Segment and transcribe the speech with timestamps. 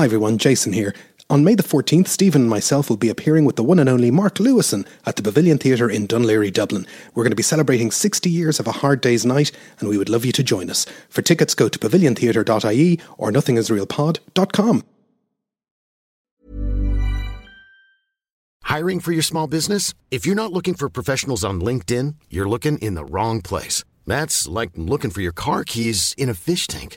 [0.00, 0.94] Hi everyone, Jason here.
[1.28, 4.10] On May the 14th, Stephen and myself will be appearing with the one and only
[4.10, 6.86] Mark Lewisohn at the Pavilion Theatre in Laoghaire, Dublin.
[7.14, 10.08] We're going to be celebrating 60 years of a hard day's night, and we would
[10.08, 10.86] love you to join us.
[11.10, 14.84] For tickets, go to paviliontheatre.ie or nothingisrealpod.com.
[18.62, 19.92] Hiring for your small business?
[20.10, 23.84] If you're not looking for professionals on LinkedIn, you're looking in the wrong place.
[24.06, 26.96] That's like looking for your car keys in a fish tank.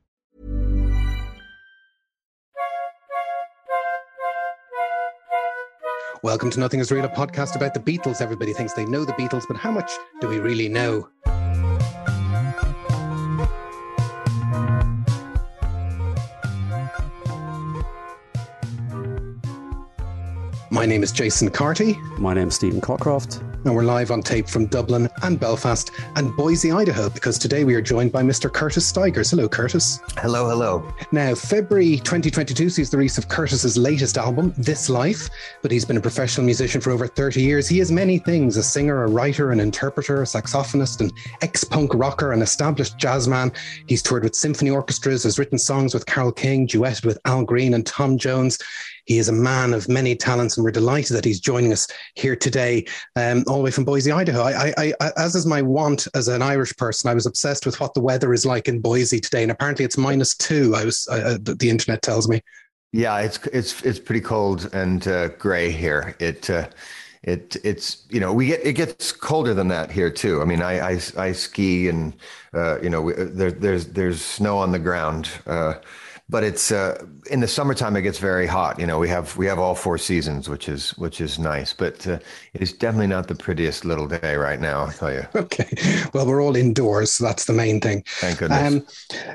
[6.23, 8.21] Welcome to Nothing is Real, a podcast about the Beatles.
[8.21, 11.09] Everybody thinks they know the Beatles, but how much do we really know?
[20.69, 21.93] My name is Jason Carty.
[22.19, 23.50] My name is Stephen Cockcroft.
[23.63, 27.75] And we're live on tape from Dublin and Belfast and Boise, Idaho, because today we
[27.75, 28.51] are joined by Mr.
[28.51, 29.29] Curtis Stigers.
[29.29, 29.99] Hello, Curtis.
[30.17, 30.91] Hello, hello.
[31.11, 35.29] Now, February 2022 sees the release of Curtis's latest album, This Life,
[35.61, 37.67] but he's been a professional musician for over 30 years.
[37.67, 41.11] He is many things a singer, a writer, an interpreter, a saxophonist, an
[41.43, 43.55] ex punk rocker, an established jazzman.
[43.85, 47.75] He's toured with symphony orchestras, has written songs with Carole King, duetted with Al Green
[47.75, 48.57] and Tom Jones.
[49.05, 52.35] He is a man of many talents, and we're delighted that he's joining us here
[52.35, 52.85] today,
[53.15, 54.41] um, all the way from Boise, Idaho.
[54.41, 57.79] I, I, I, as is my want as an Irish person, I was obsessed with
[57.79, 60.75] what the weather is like in Boise today, and apparently it's minus two.
[60.75, 62.41] I was uh, the internet tells me.
[62.93, 66.15] Yeah, it's it's it's pretty cold and uh, gray here.
[66.19, 66.67] It uh,
[67.23, 70.41] it it's you know we get it gets colder than that here too.
[70.41, 72.13] I mean, I I, I ski and
[72.53, 75.29] uh, you know we, there, there's there's snow on the ground.
[75.45, 75.75] Uh,
[76.31, 79.45] but it's uh, in the summertime it gets very hot you know we have we
[79.45, 82.17] have all four seasons which is which is nice but uh,
[82.53, 85.27] it is definitely not the prettiest little day right now i'll tell you.
[85.35, 85.67] Okay
[86.13, 88.03] well we're all indoors so that's the main thing.
[88.19, 88.73] Thank goodness.
[88.73, 88.87] Um,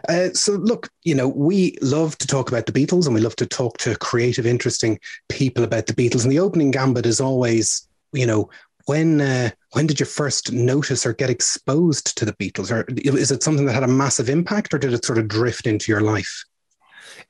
[0.09, 3.37] uh, so look you know we love to talk about the beatles and we love
[3.37, 7.87] to talk to creative interesting people about the beatles and the opening gambit is always
[8.13, 8.49] you know
[8.87, 13.33] when uh, when did you first notice or get exposed to the Beatles, or is
[13.33, 16.03] it something that had a massive impact, or did it sort of drift into your
[16.03, 16.45] life?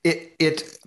[0.03, 0.77] It it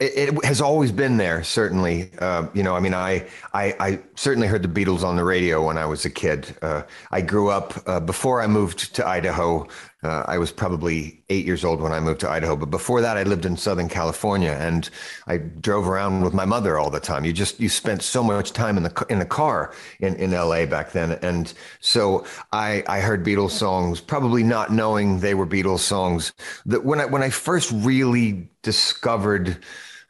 [0.00, 2.10] it has always been there certainly.
[2.18, 5.66] Uh, you know i mean I, I, I certainly heard the beatles on the radio
[5.66, 6.56] when i was a kid.
[6.62, 9.66] Uh, i grew up uh, before i moved to idaho
[10.02, 13.16] uh, i was probably eight years old when i moved to idaho but before that
[13.16, 14.90] i lived in southern california and
[15.26, 18.52] i drove around with my mother all the time you just you spent so much
[18.52, 23.00] time in the in the car in, in la back then and so i i
[23.00, 26.32] heard beatles songs probably not knowing they were beatles songs
[26.66, 29.58] that when i when i first really discovered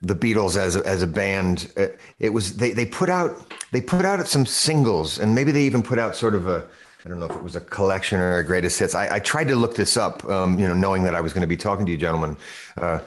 [0.03, 1.73] the Beatles as a, as a band.
[1.77, 1.87] Uh,
[2.19, 5.83] it was they they put out they put out some singles, and maybe they even
[5.83, 6.67] put out sort of a
[7.09, 8.95] I don't know if it was a collection or a greatest hits.
[8.95, 11.41] I, I tried to look this up, um, you know, knowing that I was going
[11.41, 12.37] to be talking to you, gentlemen.
[12.77, 12.99] Uh,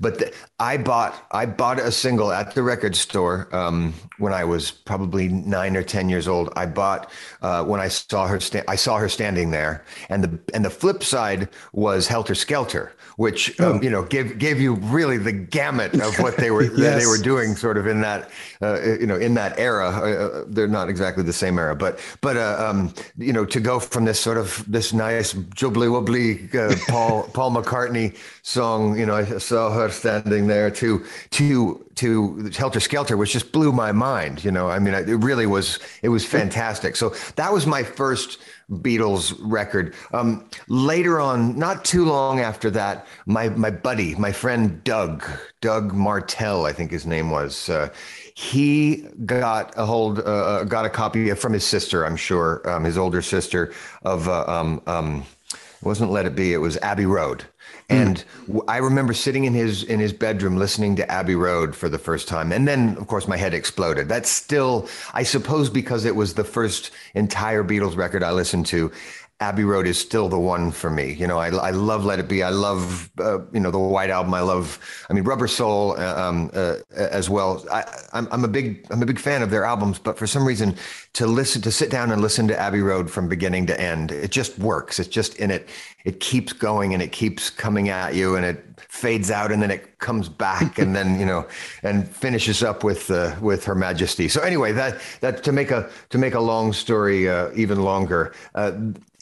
[0.00, 4.44] but the, I bought I bought a single at the record store um, when I
[4.44, 6.50] was probably nine or ten years old.
[6.56, 7.10] I bought
[7.42, 10.70] uh, when I saw her sta- I saw her standing there, and the and the
[10.70, 13.82] flip side was Helter Skelter, which um, oh.
[13.82, 17.02] you know gave gave you really the gamut of what they were yes.
[17.02, 18.30] they were doing, sort of in that
[18.62, 19.88] uh, you know in that era.
[19.90, 23.60] Uh, uh, they're not exactly the same era, but but uh, um, you know to
[23.60, 29.06] go from this sort of this nice jubbly wobbly uh, Paul Paul McCartney song, you
[29.06, 33.92] know, I saw her standing there to to to Helter Skelter, which just blew my
[33.92, 34.42] mind.
[34.42, 36.96] You know, I mean, it really was it was fantastic.
[36.96, 38.38] So that was my first
[38.70, 39.94] Beatles record.
[40.12, 45.24] Um, later on, not too long after that, my my buddy, my friend Doug,
[45.60, 47.68] Doug Martell, I think his name was.
[47.68, 47.90] Uh,
[48.34, 52.84] he got a hold, uh, uh got a copy from his sister, I'm sure, um,
[52.84, 54.26] his older sister of.
[54.26, 56.52] Uh, um, um, it wasn't Let It Be.
[56.52, 57.44] It was Abbey Road.
[57.90, 58.24] And
[58.68, 62.28] I remember sitting in his in his bedroom listening to Abbey Road for the first
[62.28, 64.08] time, and then of course my head exploded.
[64.08, 68.92] That's still, I suppose, because it was the first entire Beatles record I listened to.
[69.40, 71.14] Abbey Road is still the one for me.
[71.14, 72.42] You know, I, I love Let It Be.
[72.42, 74.34] I love, uh, you know, the White Album.
[74.34, 74.78] I love,
[75.08, 77.64] I mean, Rubber Soul uh, um, uh, as well.
[77.72, 80.46] I, I'm, I'm a big, I'm a big fan of their albums, but for some
[80.46, 80.76] reason,
[81.14, 84.30] to listen, to sit down and listen to Abbey Road from beginning to end, it
[84.30, 85.00] just works.
[85.00, 85.70] It's just in it.
[86.04, 89.70] It keeps going and it keeps coming at you, and it fades out, and then
[89.70, 91.46] it comes back, and then you know,
[91.82, 94.28] and finishes up with uh, with Her Majesty.
[94.28, 98.32] So anyway, that that to make a to make a long story uh, even longer
[98.54, 98.72] uh,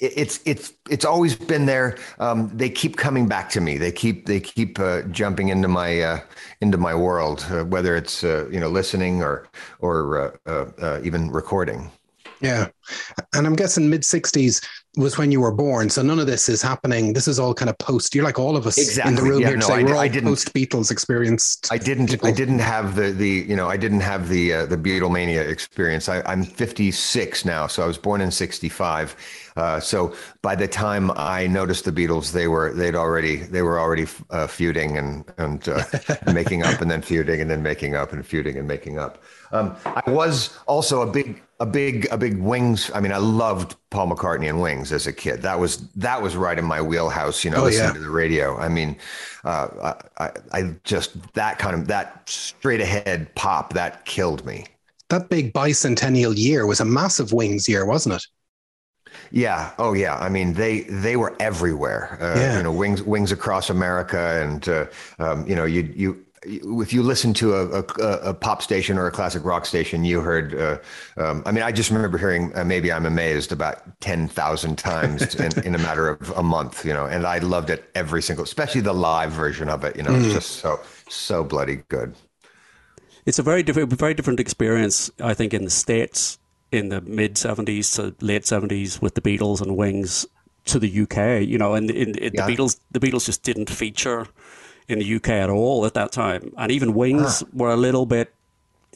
[0.00, 1.96] it's it's it's always been there.
[2.18, 3.78] Um, they keep coming back to me.
[3.78, 6.20] They keep they keep uh, jumping into my uh,
[6.60, 9.48] into my world, uh, whether it's you know listening or
[9.80, 10.38] or
[11.02, 11.90] even recording.
[12.40, 12.68] Yeah,
[13.34, 14.64] and I'm guessing mid '60s
[14.98, 17.12] was when you were born, so none of this is happening.
[17.12, 18.14] This is all kind of post.
[18.14, 19.10] You're like all of us exactly.
[19.10, 19.80] in the room yeah, here no, today.
[19.80, 21.68] I, we're all post Beatles experienced.
[21.70, 22.08] I didn't.
[22.08, 22.28] People.
[22.28, 26.08] I didn't have the the you know I didn't have the uh, the Beatlemania experience.
[26.08, 31.10] I, I'm 56 now, so I was born in '65 uh, so by the time
[31.16, 35.68] I noticed the Beatles, they were they'd already they were already uh, feuding and and
[35.68, 35.82] uh,
[36.32, 39.22] making up, and then feuding, and then making up, and feuding and making up.
[39.50, 42.88] Um, I was also a big a big a big Wings.
[42.94, 45.42] I mean, I loved Paul McCartney and Wings as a kid.
[45.42, 47.44] That was that was right in my wheelhouse.
[47.44, 47.94] You know, oh, listening yeah.
[47.94, 48.56] to the radio.
[48.58, 48.96] I mean,
[49.42, 54.66] uh, I, I just that kind of that straight ahead pop that killed me.
[55.08, 58.26] That big bicentennial year was a massive Wings year, wasn't it?
[59.30, 59.72] Yeah.
[59.78, 60.16] Oh, yeah.
[60.16, 62.18] I mean, they they were everywhere.
[62.20, 62.56] Uh, yeah.
[62.56, 64.86] You know, wings wings across America, and uh,
[65.18, 69.06] um, you know, you you if you listen to a, a, a, pop station or
[69.06, 70.54] a classic rock station, you heard.
[70.54, 70.78] Uh,
[71.16, 75.34] um, I mean, I just remember hearing uh, "Maybe I'm Amazed" about ten thousand times
[75.36, 76.84] in, in, a matter of a month.
[76.84, 79.96] You know, and I loved it every single, especially the live version of it.
[79.96, 80.24] You know, mm.
[80.24, 82.14] it's just so so bloody good.
[83.26, 86.37] It's a very different, very different experience, I think, in the states
[86.70, 90.26] in the mid 70s to late 70s with the Beatles and Wings
[90.66, 92.04] to the UK, you know, and yeah.
[92.30, 94.26] the Beatles the Beatles just didn't feature
[94.86, 96.52] in the UK at all at that time.
[96.56, 98.34] And even Wings were a little bit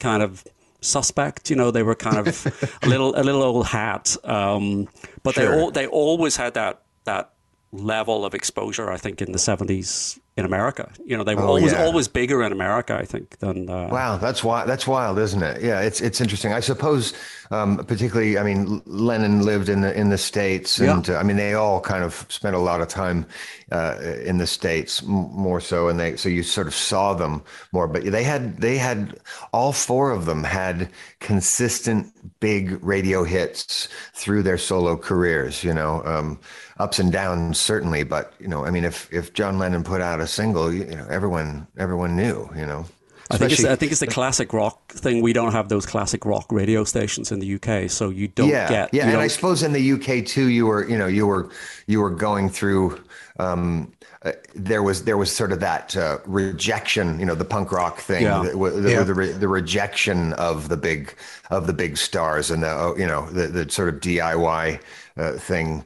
[0.00, 0.44] kind of
[0.80, 4.16] suspect, you know, they were kind of a little a little old hat.
[4.24, 4.88] Um,
[5.22, 5.46] but sure.
[5.46, 7.32] they all they always had that that
[7.72, 10.90] level of exposure, I think, in the 70s in America.
[11.04, 11.84] You know, they were oh, always yeah.
[11.84, 13.68] always bigger in America, I think, than.
[13.68, 14.68] Uh, wow, that's wild.
[14.68, 15.62] That's wild, isn't it?
[15.62, 16.54] Yeah, it's it's interesting.
[16.54, 17.12] I suppose,
[17.50, 21.16] um, particularly, I mean, Lennon lived in the in the states, and yeah.
[21.16, 23.26] uh, I mean, they all kind of spent a lot of time
[23.72, 27.42] uh, in the states, more so, and they so you sort of saw them
[27.72, 27.86] more.
[27.86, 29.18] But they had they had
[29.52, 30.88] all four of them had
[31.20, 35.62] consistent big radio hits through their solo careers.
[35.62, 36.02] You know.
[36.06, 36.40] Um,
[36.82, 40.20] ups and downs certainly but you know i mean if if john lennon put out
[40.20, 42.84] a single you, know everyone everyone knew you know
[43.30, 45.22] I think, it's, I think it's the classic rock thing.
[45.22, 48.68] We don't have those classic rock radio stations in the UK, so you don't yeah,
[48.68, 48.92] get.
[48.92, 51.48] Yeah, and I suppose in the UK too, you were, you know, you were,
[51.86, 53.02] you were going through.
[53.38, 53.92] Um,
[54.24, 57.98] uh, there was there was sort of that uh, rejection, you know, the punk rock
[57.98, 58.42] thing, yeah.
[58.42, 59.02] the, the, yeah.
[59.02, 61.14] the, the, rejection of the big
[61.50, 64.80] of the big stars and the oh, you know the, the sort of DIY
[65.16, 65.84] uh, thing.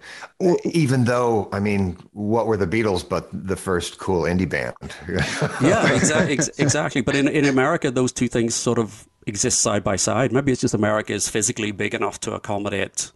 [0.64, 4.74] Even though, I mean, what were the Beatles but the first cool indie band?
[5.62, 7.00] yeah, exactly, exactly.
[7.00, 10.32] But in in America, those two things sort of exist side by side.
[10.32, 13.12] Maybe it's just America is physically big enough to accommodate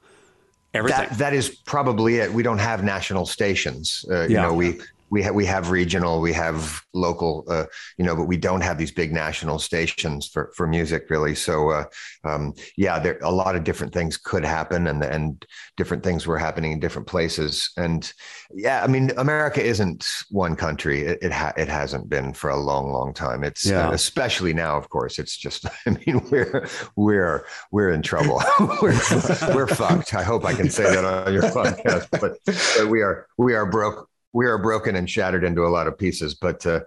[0.75, 1.09] everything.
[1.09, 2.33] That, that is probably it.
[2.33, 4.05] We don't have national stations.
[4.11, 4.81] Uh, you know, we
[5.11, 7.67] we have we have regional, we have local, uh,
[7.99, 11.35] you know, but we don't have these big national stations for for music really.
[11.35, 11.85] So uh,
[12.25, 15.45] um, yeah, there a lot of different things could happen, and and
[15.77, 17.71] different things were happening in different places.
[17.77, 18.11] And
[18.53, 21.03] yeah, I mean, America isn't one country.
[21.03, 23.43] It it, ha- it hasn't been for a long, long time.
[23.43, 23.89] It's yeah.
[23.89, 25.19] uh, especially now, of course.
[25.19, 28.43] It's just, I mean, we're we're we're in trouble.
[28.83, 28.99] we're
[29.55, 30.15] we're fucked.
[30.15, 33.67] I hope I can say that on your podcast, but, but we are we are
[33.67, 36.81] broke we are broken and shattered into a lot of pieces but uh,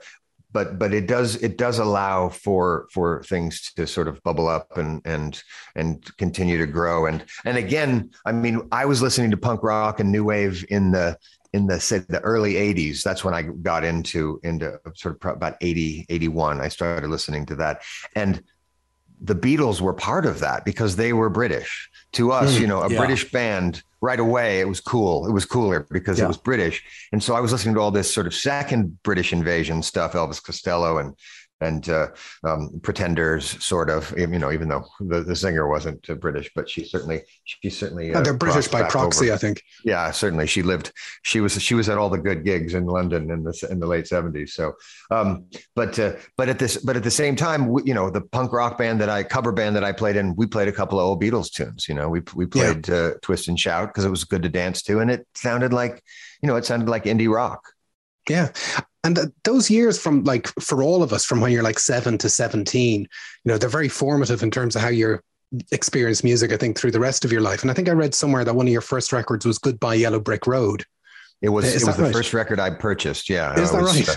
[0.53, 4.77] but but it does it does allow for for things to sort of bubble up
[4.77, 5.44] and and
[5.75, 7.08] and continue to grow.
[7.08, 10.91] And and again i mean i was listening to punk rock and new wave in
[10.91, 11.17] the
[11.51, 15.56] in the say the early 80s that's when i got into into sort of about
[15.62, 17.82] 80 81 i started listening to that.
[18.15, 18.44] And
[19.22, 22.82] the beatles were part of that because they were british to us, mm, you know,
[22.82, 22.98] a yeah.
[22.98, 25.27] British band right away, it was cool.
[25.27, 26.25] It was cooler because yeah.
[26.25, 26.84] it was British.
[27.12, 30.43] And so I was listening to all this sort of second British invasion stuff, Elvis
[30.43, 31.15] Costello and
[31.63, 32.08] and uh,
[32.43, 34.13] um, Pretenders, sort of.
[34.17, 38.13] You know, even though the, the singer wasn't uh, British, but she certainly she certainly
[38.13, 39.36] uh, they're British by proxy, over.
[39.36, 39.63] I think.
[39.84, 40.48] Yeah, certainly.
[40.48, 40.91] She lived.
[41.24, 43.88] She was she was at all the good gigs in London in the in the
[43.88, 44.53] late seventies.
[44.53, 44.74] So,
[45.12, 48.22] um, but uh, but at this but at the same time, we, you know, the
[48.22, 51.00] punk rock band that I cover band that I played in, we played a couple
[51.00, 51.88] of old Beatles tunes.
[51.88, 52.96] You know, we we played yeah.
[52.96, 56.03] Uh, Twist and Shout because it was good to dance to, and it sounded like
[56.41, 57.62] you know it sounded like indie rock.
[58.30, 58.50] Yeah
[59.03, 62.30] and those years from like for all of us from when you're like 7 to
[62.30, 63.08] 17 you
[63.46, 65.20] know they're very formative in terms of how you
[65.72, 68.15] experience music i think through the rest of your life and i think i read
[68.15, 70.84] somewhere that one of your first records was goodbye yellow brick road
[71.42, 72.13] it was Is it was the right?
[72.13, 74.15] first record i purchased yeah is that was, right uh,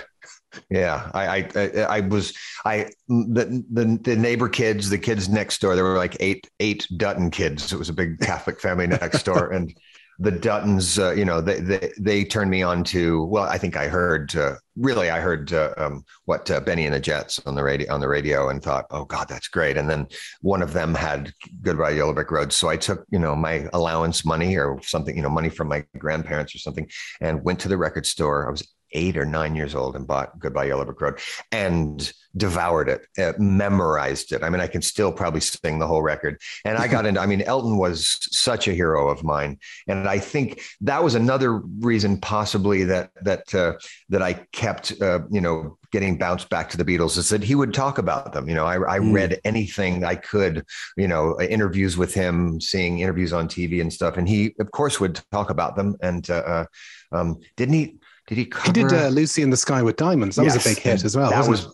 [0.70, 2.32] yeah, I, I, I was,
[2.64, 6.86] I, the, the, the neighbor kids, the kids next door, there were like eight, eight
[6.96, 7.72] Dutton kids.
[7.72, 9.50] It was a big Catholic family next door.
[9.52, 9.76] And
[10.18, 13.24] the Duttons, uh, you know, they, they, they turned me on to.
[13.24, 16.94] Well, I think I heard uh, really, I heard uh, um, what uh, Benny and
[16.94, 19.76] the Jets on the radio on the radio, and thought, oh God, that's great.
[19.76, 20.06] And then
[20.40, 21.32] one of them had
[21.62, 25.22] Goodbye Yellow Brick Road, so I took you know my allowance money or something, you
[25.22, 26.88] know, money from my grandparents or something,
[27.20, 28.46] and went to the record store.
[28.46, 31.20] I was eight or nine years old and bought Goodbye Yellow Brick Road
[31.52, 34.42] and devoured it, uh, memorized it.
[34.42, 36.40] I mean, I can still probably sing the whole record.
[36.64, 39.58] And I got into, I mean, Elton was such a hero of mine.
[39.88, 43.74] And I think that was another reason possibly that, that, uh,
[44.10, 47.54] that I kept, uh, you know, getting bounced back to the Beatles is that he
[47.54, 48.48] would talk about them.
[48.48, 49.14] You know, I, I mm.
[49.14, 50.64] read anything I could,
[50.96, 54.16] you know, interviews with him, seeing interviews on TV and stuff.
[54.16, 55.96] And he, of course, would talk about them.
[56.02, 56.64] And, uh, uh
[57.12, 58.66] um, didn't he, did he cover?
[58.66, 60.36] He did uh, Lucy in the Sky with Diamonds.
[60.36, 61.30] That yes, was a big hit as well.
[61.30, 61.70] That was it?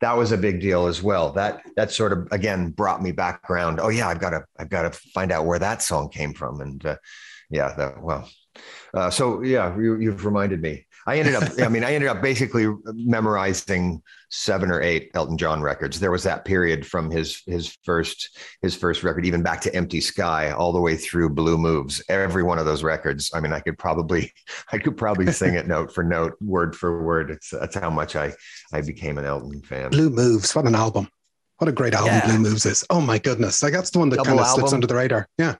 [0.00, 1.32] that was a big deal as well.
[1.32, 3.80] That that sort of again brought me background.
[3.80, 6.60] Oh yeah, I've got to I've got to find out where that song came from.
[6.60, 6.96] And uh,
[7.50, 8.28] yeah, that well.
[8.94, 10.85] Uh, so yeah, you, you've reminded me.
[11.06, 15.62] I ended up, I mean, I ended up basically memorizing seven or eight Elton John
[15.62, 16.00] records.
[16.00, 20.00] There was that period from his his first his first record, even back to Empty
[20.00, 22.02] Sky, all the way through Blue Moves.
[22.08, 23.30] Every one of those records.
[23.32, 24.32] I mean, I could probably
[24.72, 27.30] I could probably sing it note for note, word for word.
[27.30, 28.32] It's that's how much I
[28.72, 29.90] I became an Elton fan.
[29.90, 31.08] Blue Moves, what an album!
[31.58, 32.26] What a great album yeah.
[32.26, 32.84] Blue Moves is.
[32.90, 35.28] Oh my goodness, like that's the one that Double kind of slips under the radar.
[35.38, 35.54] Yeah.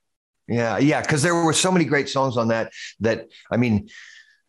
[0.49, 2.73] Yeah, yeah, because there were so many great songs on that.
[3.01, 3.89] That I mean,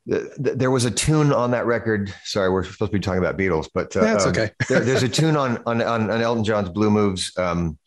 [0.08, 2.14] there was a tune on that record.
[2.24, 4.52] Sorry, we're supposed to be talking about Beatles, but uh, that's um, okay.
[4.70, 7.78] there, there's a tune on, on on Elton John's Blue Moves um,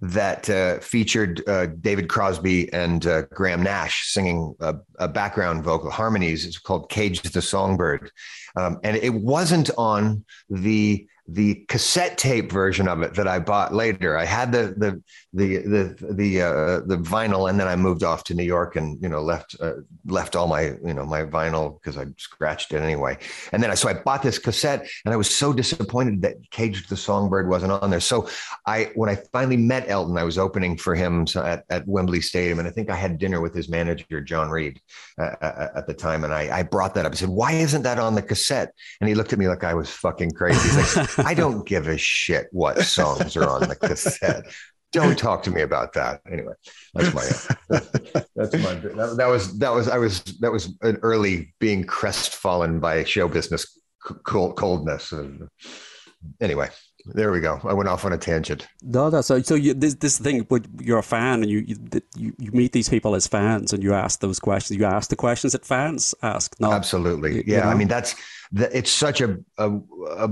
[0.00, 5.90] that uh, featured uh, David Crosby and uh, Graham Nash singing a, a, background vocal
[5.90, 6.44] harmonies.
[6.44, 8.10] It's called "Cage the Songbird,"
[8.56, 13.72] um, and it wasn't on the the cassette tape version of it that I bought
[13.72, 14.18] later.
[14.18, 18.24] I had the the the the the uh, the vinyl, and then I moved off
[18.24, 19.74] to New York and you know left uh,
[20.06, 23.16] left all my you know my vinyl because I scratched it anyway.
[23.52, 26.88] And then I so I bought this cassette, and I was so disappointed that Caged
[26.90, 28.00] the Songbird wasn't on there.
[28.00, 28.28] So
[28.66, 32.58] I when I finally met Elton, I was opening for him at, at Wembley Stadium,
[32.58, 34.80] and I think I had dinner with his manager John Reid
[35.16, 37.12] uh, uh at the time, and I, I brought that up.
[37.12, 39.74] I said, "Why isn't that on the cassette?" And he looked at me like I
[39.74, 40.60] was fucking crazy.
[40.60, 44.46] He's like, "I don't give a shit what songs are on the cassette."
[44.92, 46.20] Don't talk to me about that.
[46.30, 46.52] Anyway,
[46.94, 47.22] that's my
[48.36, 52.80] that's my that, that, was that was I was that was an early being crestfallen
[52.80, 53.78] by show business
[54.24, 55.12] cold, coldness.
[55.12, 55.48] And
[56.40, 56.68] anyway,
[57.06, 57.60] there we go.
[57.64, 58.66] I went off on a tangent.
[58.82, 59.40] No, that's so.
[59.42, 61.64] So you, this this thing, but you're a fan, and you,
[62.16, 64.78] you you meet these people as fans, and you ask those questions.
[64.78, 66.58] You ask the questions that fans ask.
[66.60, 67.44] No, absolutely.
[67.46, 67.70] Yeah, know?
[67.70, 68.14] I mean that's
[68.52, 69.78] it's such a, a,
[70.08, 70.30] a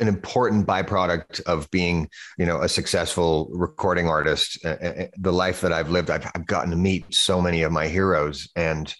[0.00, 4.58] an important byproduct of being, you know, a successful recording artist.
[4.64, 7.62] Uh, uh, uh, the life that I've lived, I've, I've gotten to meet so many
[7.62, 8.92] of my heroes and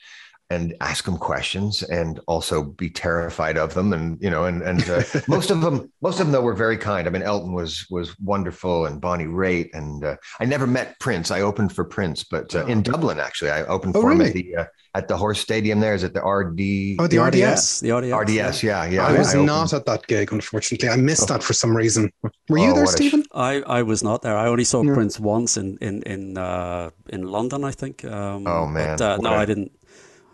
[0.50, 4.88] and ask them questions and also be terrified of them and you know and and
[4.90, 7.06] uh, most of them most of them though were very kind.
[7.06, 11.30] I mean elton was was wonderful and bonnie raitt and uh, i never met prince.
[11.30, 14.24] I opened for prince but uh, in dublin actually i opened oh, for really?
[14.24, 14.64] him at the uh,
[14.94, 15.94] at the horse stadium there.
[15.94, 16.60] Is it the rd
[17.00, 18.84] oh the, the rds the rds rds yeah.
[18.86, 20.88] yeah i was I not at that gig unfortunately.
[20.88, 21.34] I missed oh.
[21.34, 22.12] that for some reason.
[22.48, 23.24] Were you oh, there stephen?
[23.32, 24.36] I, I was not there.
[24.36, 24.94] I only saw yeah.
[24.94, 29.16] prince once in in in uh, in london i think um, oh man but, uh,
[29.18, 29.70] no i didn't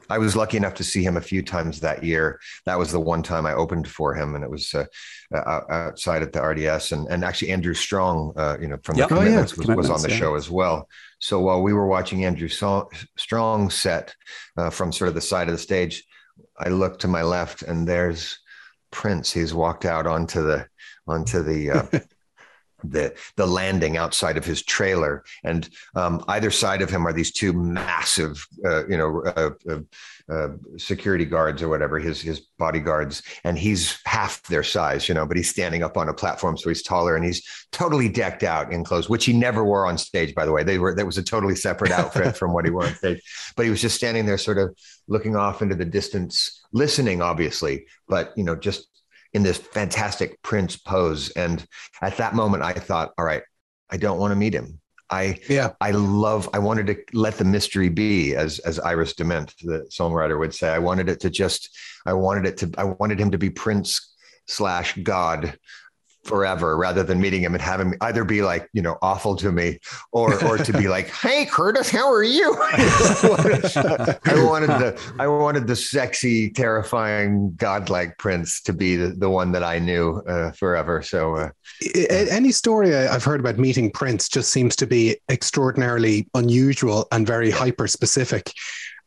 [0.09, 2.41] I was lucky enough to see him a few times that year.
[2.65, 4.85] That was the one time I opened for him, and it was uh,
[5.35, 6.93] uh, outside at the RDS.
[6.93, 9.09] And and actually, Andrew Strong, uh, you know, from yep.
[9.09, 9.59] the Commitments, oh, yeah.
[9.59, 10.21] was, Commitments, was, on the yeah.
[10.21, 10.89] show as well.
[11.19, 14.15] So while we were watching Andrew Strong set
[14.57, 16.05] uh, from sort of the side of the stage,
[16.59, 18.39] I looked to my left, and there's
[18.91, 19.33] Prince.
[19.33, 20.67] He's walked out onto the
[21.07, 21.87] onto the uh,
[22.91, 27.33] the the landing outside of his trailer, and um, either side of him are these
[27.33, 29.81] two massive, uh, you know, uh, uh,
[30.33, 35.27] uh, security guards or whatever, his his bodyguards, and he's half their size, you know,
[35.27, 38.73] but he's standing up on a platform, so he's taller, and he's totally decked out
[38.73, 40.63] in clothes, which he never wore on stage, by the way.
[40.63, 43.21] They were that was a totally separate outfit from what he wore on stage,
[43.57, 44.77] but he was just standing there, sort of
[45.09, 48.89] looking off into the distance, listening, obviously, but you know, just
[49.37, 51.29] in this fantastic Prince pose.
[51.31, 51.65] And
[52.01, 53.43] at that moment, I thought, all right,
[53.91, 54.81] I don't want to meet him.
[55.11, 55.73] I yeah.
[55.81, 56.49] I love.
[56.53, 60.69] I wanted to let the mystery be, as as Iris DeMent, the songwriter, would say.
[60.71, 61.69] I wanted it to just.
[62.07, 62.73] I wanted it to.
[62.77, 64.15] I wanted him to be Prince
[64.49, 65.57] slash God
[66.27, 69.79] forever rather than meeting him and having either be like you know awful to me
[70.13, 72.57] or or to be like hey curtis how are you?
[72.63, 79.53] I wanted the i wanted the sexy terrifying godlike prince to be the, the one
[79.53, 81.03] that i knew uh, forever.
[81.03, 81.51] So uh,
[82.09, 87.51] any story i've heard about meeting prince just seems to be extraordinarily unusual and very
[87.51, 88.53] hyper specific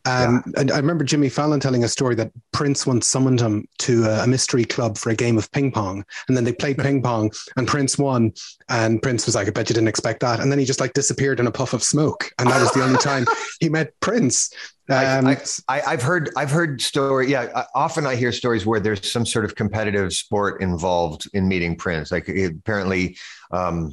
[0.06, 0.62] Um, yeah.
[0.62, 4.28] And I remember Jimmy Fallon telling a story that Prince once summoned him to a,
[4.28, 7.68] mystery club for a game of ping pong, and then they played ping pong, and
[7.68, 8.32] Prince won,
[8.70, 10.94] and Prince was like, "I bet you didn't expect that," and then he just like
[10.94, 13.26] disappeared in a puff of smoke, and that was the only time
[13.60, 14.52] he met Prince.
[14.92, 15.38] Um, I,
[15.68, 17.30] I, have heard I've heard story.
[17.30, 21.76] Yeah, often I hear stories where there's some sort of competitive sport involved in meeting
[21.76, 22.12] Prince.
[22.12, 23.16] Like apparently,
[23.52, 23.92] um,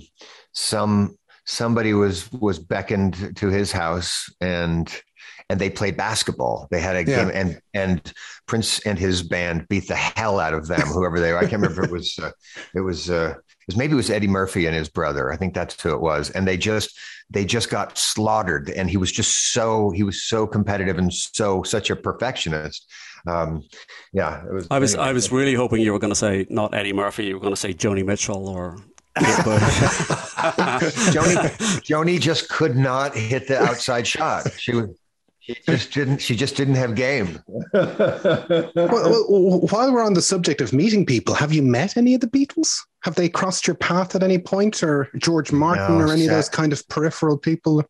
[0.52, 4.90] some somebody was was beckoned to his house and
[5.48, 6.68] and they played basketball.
[6.70, 7.24] They had a yeah.
[7.24, 8.12] game, and and
[8.46, 11.38] Prince and his band beat the hell out of them, whoever they were.
[11.38, 12.30] I can't remember if it was uh,
[12.74, 15.32] it was uh, it was maybe it was Eddie Murphy and his brother.
[15.32, 16.98] I think that's who it was, and they just
[17.30, 18.70] they just got slaughtered.
[18.70, 22.90] And he was just so he was so competitive and so such a perfectionist.
[23.28, 23.62] Um,
[24.12, 24.66] yeah, it was.
[24.70, 25.08] I was anyway.
[25.08, 27.26] I was really hoping you were going to say not Eddie Murphy.
[27.26, 28.78] You were going to say Joni Mitchell or
[29.16, 29.60] Joni,
[31.80, 34.52] Joni just could not hit the outside shot.
[34.58, 34.90] She was
[35.46, 36.18] she just didn't.
[36.18, 37.40] She just didn't have game.
[37.72, 42.20] well, well, while we're on the subject of meeting people, have you met any of
[42.20, 42.76] the Beatles?
[43.02, 46.30] Have they crossed your path at any point, or George Martin, no, or any sad-
[46.30, 47.84] of those kind of peripheral people?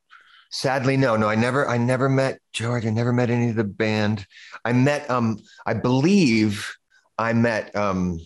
[0.51, 1.29] Sadly, no, no.
[1.29, 2.87] I never, I never met George.
[2.87, 4.27] I never met any of the band.
[4.65, 6.73] I met, um, I believe,
[7.19, 8.21] I met, um,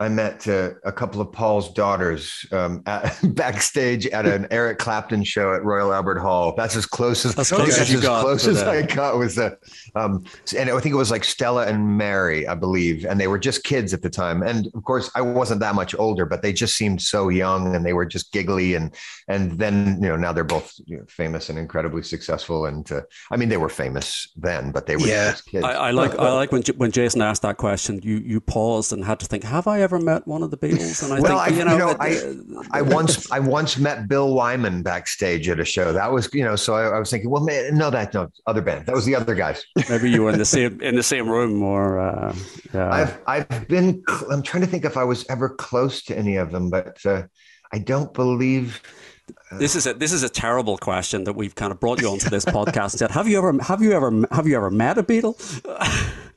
[0.00, 5.24] I met uh, a couple of Paul's daughters um, at, backstage at an Eric Clapton
[5.24, 6.54] show at Royal Albert Hall.
[6.56, 9.56] That's as close as, as close as, as, close as I got was a,
[9.96, 10.24] um,
[10.56, 13.64] and I think it was like Stella and Mary, I believe, and they were just
[13.64, 14.42] kids at the time.
[14.42, 17.84] And of course, I wasn't that much older, but they just seemed so young, and
[17.84, 18.74] they were just giggly.
[18.74, 18.94] And
[19.26, 22.66] and then you know now they're both you know, famous and incredibly successful.
[22.66, 23.02] And uh,
[23.32, 25.34] I mean, they were famous then, but they were yeah.
[25.50, 25.64] kids.
[25.64, 28.00] I, I like I like when when Jason asked that question.
[28.04, 31.02] You you paused and had to think, have I ever met one of the Beatles?
[31.04, 33.78] And I well, think, I, you know, you know it, I, I once I once
[33.78, 35.92] met Bill Wyman backstage at a show.
[35.92, 38.60] That was, you know, so I, I was thinking, well, man, no, that no other
[38.60, 38.86] band.
[38.86, 39.64] That was the other guys.
[39.88, 42.34] Maybe you were in the same in the same room, or uh,
[42.74, 42.90] yeah.
[42.90, 44.02] I've I've been.
[44.30, 47.22] I'm trying to think if I was ever close to any of them, but uh,
[47.72, 48.82] I don't believe.
[49.50, 52.08] Uh, this is a this is a terrible question that we've kind of brought you
[52.08, 54.98] onto this podcast and said, have you ever have you ever have you ever met
[54.98, 55.36] a Beatle?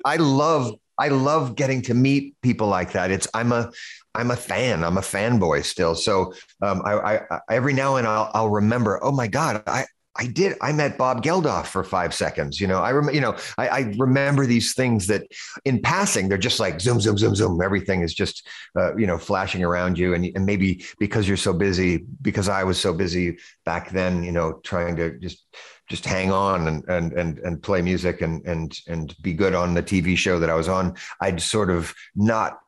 [0.04, 3.10] I love I love getting to meet people like that.
[3.10, 3.72] It's I'm a
[4.14, 4.84] I'm a fan.
[4.84, 5.96] I'm a fanboy still.
[5.96, 9.04] So um, I, I, every now and I'll, I'll remember.
[9.04, 9.86] Oh my God, I
[10.16, 10.58] I did.
[10.62, 12.60] I met Bob Geldof for five seconds.
[12.62, 13.14] You know, I remember.
[13.14, 15.24] You know, I, I, remember these things that,
[15.64, 17.62] in passing, they're just like zoom, zoom, zoom, zoom.
[17.62, 18.46] Everything is just,
[18.78, 22.66] uh, you know, flashing around you, and, and maybe because you're so busy, because I
[22.66, 25.46] was so busy back then, you know, trying to just
[25.92, 29.74] just hang on and and and and play music and and and be good on
[29.74, 32.60] the TV show that I was on, I'd sort of not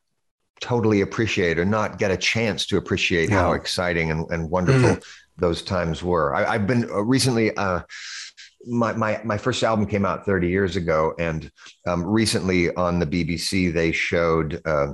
[0.60, 5.06] totally appreciate or not get a chance to appreciate how exciting and, and wonderful mm.
[5.38, 6.36] those times were.
[6.36, 7.56] I, have been uh, recently.
[7.56, 7.82] Uh,
[8.66, 11.50] my, my my first album came out 30 years ago, and
[11.88, 14.94] um, recently on the BBC they showed uh,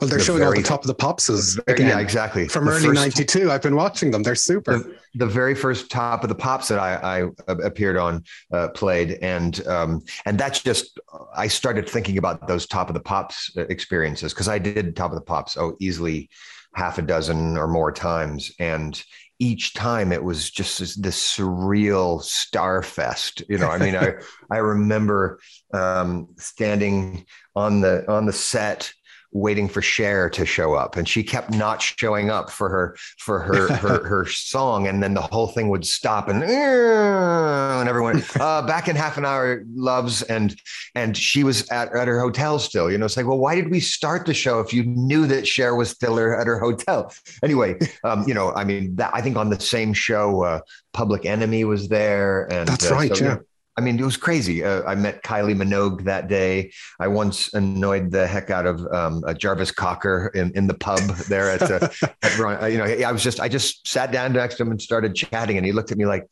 [0.00, 1.88] well, they're the showing very, all the top of the popses again.
[1.88, 2.48] Yeah, exactly.
[2.48, 4.22] From the early '92, I've been watching them.
[4.22, 4.78] They're super.
[4.78, 9.12] The, the, very first top of the pops that I, I appeared on uh, played,
[9.22, 11.00] and um, and that's just
[11.34, 15.12] I started thinking about those top of the pops uh, experiences because I did top
[15.12, 16.28] of the pops oh easily
[16.74, 19.02] half a dozen or more times, and
[19.38, 23.42] each time it was just this, this surreal star fest.
[23.48, 24.14] You know, I mean, I
[24.50, 25.40] I remember
[25.72, 28.92] um, standing on the on the set
[29.36, 33.40] waiting for Cher to show up, and she kept not showing up for her for
[33.40, 38.62] her her, her song, and then the whole thing would stop, and and everyone uh,
[38.66, 40.60] back in half an hour, loves, and
[40.94, 42.90] and she was at at her hotel still.
[42.90, 45.46] You know, it's like, well, why did we start the show if you knew that
[45.46, 47.12] Cher was still at her hotel?
[47.42, 50.60] Anyway, um, you know, I mean, that I think on the same show, uh,
[50.92, 53.36] Public Enemy was there, and that's uh, right, so, yeah.
[53.78, 54.64] I mean, it was crazy.
[54.64, 56.72] Uh, I met Kylie Minogue that day.
[56.98, 61.50] I once annoyed the heck out of um, Jarvis Cocker in, in the pub there
[61.50, 61.88] at, uh,
[62.22, 64.80] at uh, you know, I was just, I just sat down next to him and
[64.80, 66.26] started chatting, and he looked at me like,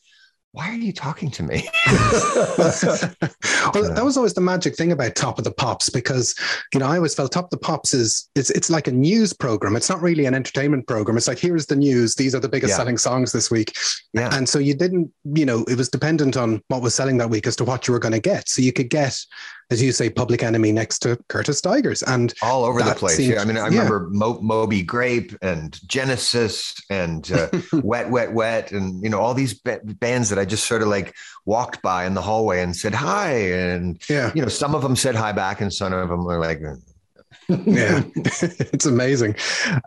[0.54, 1.68] why are you talking to me?
[1.88, 2.70] well,
[3.92, 6.32] that was always the magic thing about Top of the Pops because,
[6.72, 9.32] you know, I always felt Top of the Pops is it's it's like a news
[9.32, 9.74] program.
[9.74, 11.16] It's not really an entertainment program.
[11.16, 12.14] It's like here's the news.
[12.14, 12.76] These are the biggest yeah.
[12.76, 13.76] selling songs this week.
[14.12, 14.32] Yeah.
[14.32, 17.48] And so you didn't, you know, it was dependent on what was selling that week
[17.48, 18.48] as to what you were going to get.
[18.48, 19.18] So you could get
[19.70, 23.16] as you say, Public Enemy next to Curtis Stigers, and all over the place.
[23.16, 23.78] Seemed, yeah, I mean, I yeah.
[23.78, 29.34] remember Mo- Moby Grape and Genesis and uh, Wet, Wet, Wet, and you know all
[29.34, 32.76] these ba- bands that I just sort of like walked by in the hallway and
[32.76, 36.08] said hi, and yeah, you know, some of them said hi back, and some of
[36.08, 36.60] them were like.
[37.48, 39.34] yeah, it's amazing.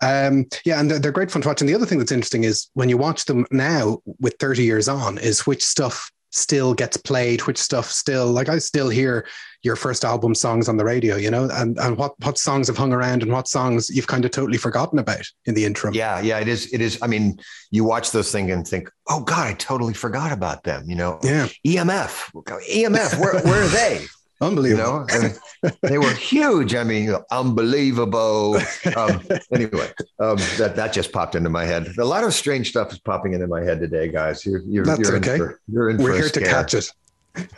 [0.03, 1.61] Um, yeah, and they're, they're great fun to watch.
[1.61, 4.87] And the other thing that's interesting is when you watch them now with 30 years
[4.87, 9.25] on, is which stuff still gets played, which stuff still like I still hear
[9.63, 12.77] your first album songs on the radio, you know, and and what what songs have
[12.77, 15.93] hung around and what songs you've kind of totally forgotten about in the interim.
[15.93, 16.71] Yeah, yeah, it is.
[16.73, 16.99] It is.
[17.01, 17.39] I mean,
[17.71, 20.83] you watch those things and think, oh God, I totally forgot about them.
[20.87, 21.47] You know, yeah.
[21.65, 24.05] EMF, EMF, where where are they?
[24.39, 24.83] Unbelievable.
[24.83, 26.75] You know, I mean, they were huge.
[26.75, 28.59] I mean, unbelievable.
[28.95, 29.21] Um,
[29.51, 31.87] anyway, um, that that just popped into my head.
[31.97, 34.45] A lot of strange stuff is popping into my head today, guys.
[34.45, 35.33] You're, you're, That's you're okay.
[35.33, 36.91] In for, you're in We're for here to catch it.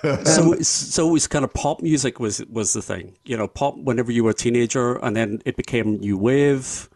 [0.25, 3.77] so so it was kind of pop music was was the thing you know pop
[3.77, 6.89] whenever you were a teenager and then it became new wave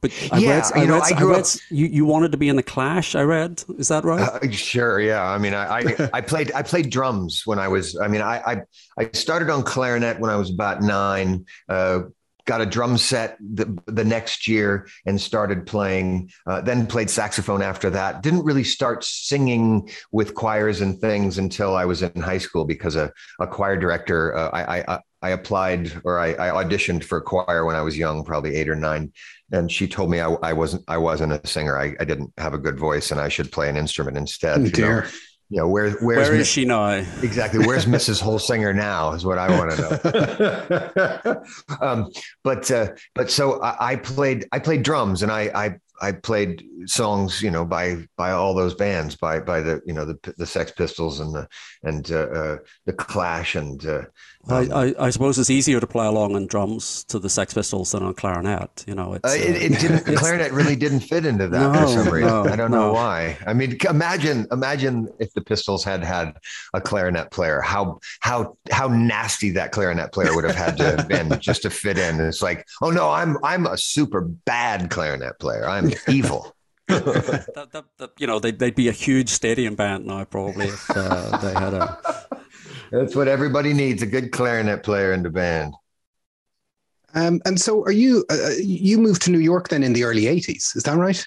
[0.00, 2.32] but I Yeah, read, I you know, read, I I read up- you, you wanted
[2.32, 3.14] to be in the Clash.
[3.14, 4.30] I read, is that right?
[4.32, 5.22] Uh, sure, yeah.
[5.22, 7.98] I mean, I, I I played I played drums when I was.
[8.00, 8.62] I mean, I I,
[8.98, 11.44] I started on clarinet when I was about nine.
[11.68, 12.02] Uh,
[12.46, 16.30] got a drum set the, the next year and started playing.
[16.46, 18.22] Uh, then played saxophone after that.
[18.22, 22.96] Didn't really start singing with choirs and things until I was in high school because
[22.96, 24.34] a, a choir director.
[24.34, 27.98] Uh, I, I I applied or I, I auditioned for a choir when I was
[27.98, 29.12] young, probably eight or nine,
[29.50, 31.76] and she told me I, I wasn't I wasn't a singer.
[31.76, 34.58] I, I didn't have a good voice and I should play an instrument instead.
[34.58, 34.70] Oh, you know?
[34.70, 35.08] dear.
[35.48, 36.90] You know, where where's Where is Miss- she now?
[37.22, 38.22] exactly where's Mrs.
[38.22, 41.76] Holsinger now is what I want to know.
[41.80, 42.10] um,
[42.44, 46.64] but uh, but so I, I played I played drums and I I I played
[46.86, 50.46] songs you know by by all those bands by by the you know the the
[50.46, 51.48] Sex Pistols and the
[51.82, 53.84] and uh, uh, the Clash and
[54.50, 57.54] uh, I, I, I suppose it's easier to play along on drums to the Sex
[57.54, 58.84] Pistols than on clarinet.
[58.86, 59.96] You know, it's, Uh, it, it didn't.
[60.08, 62.30] it's- clarinet really didn't fit into that No, for some reason.
[62.30, 63.36] no, I don't know why.
[63.46, 66.34] I mean, imagine, imagine if the Pistols had had
[66.74, 67.60] a clarinet player.
[67.60, 71.70] How how how nasty that clarinet player would have had to have been just to
[71.70, 72.18] fit in.
[72.20, 75.68] And it's like, oh no, I'm I'm a super bad clarinet player.
[75.68, 76.52] I'm evil.
[76.88, 80.88] that, that, that, you know, they'd, they'd be a huge stadium band now, probably, if
[80.90, 82.25] uh, they had a.
[82.90, 85.74] That's what everybody needs: a good clarinet player in the band.
[87.14, 88.24] Um, and so, are you?
[88.30, 90.76] Uh, you moved to New York then in the early '80s?
[90.76, 91.26] Is that right?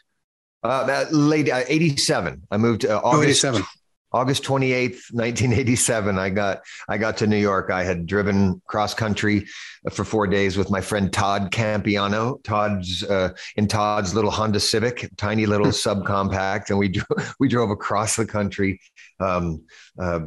[0.64, 2.44] Uh, that late uh, '87.
[2.52, 3.64] I moved uh, Oh, August 87.
[4.12, 7.70] August 28th, 1987, I got I got to New York.
[7.72, 9.46] I had driven cross country
[9.92, 12.44] for 4 days with my friend Todd Campiano.
[12.44, 17.70] Todd's uh, in Todd's little Honda Civic, tiny little subcompact and we drove, we drove
[17.70, 18.80] across the country
[19.20, 19.62] um,
[20.00, 20.20] uh,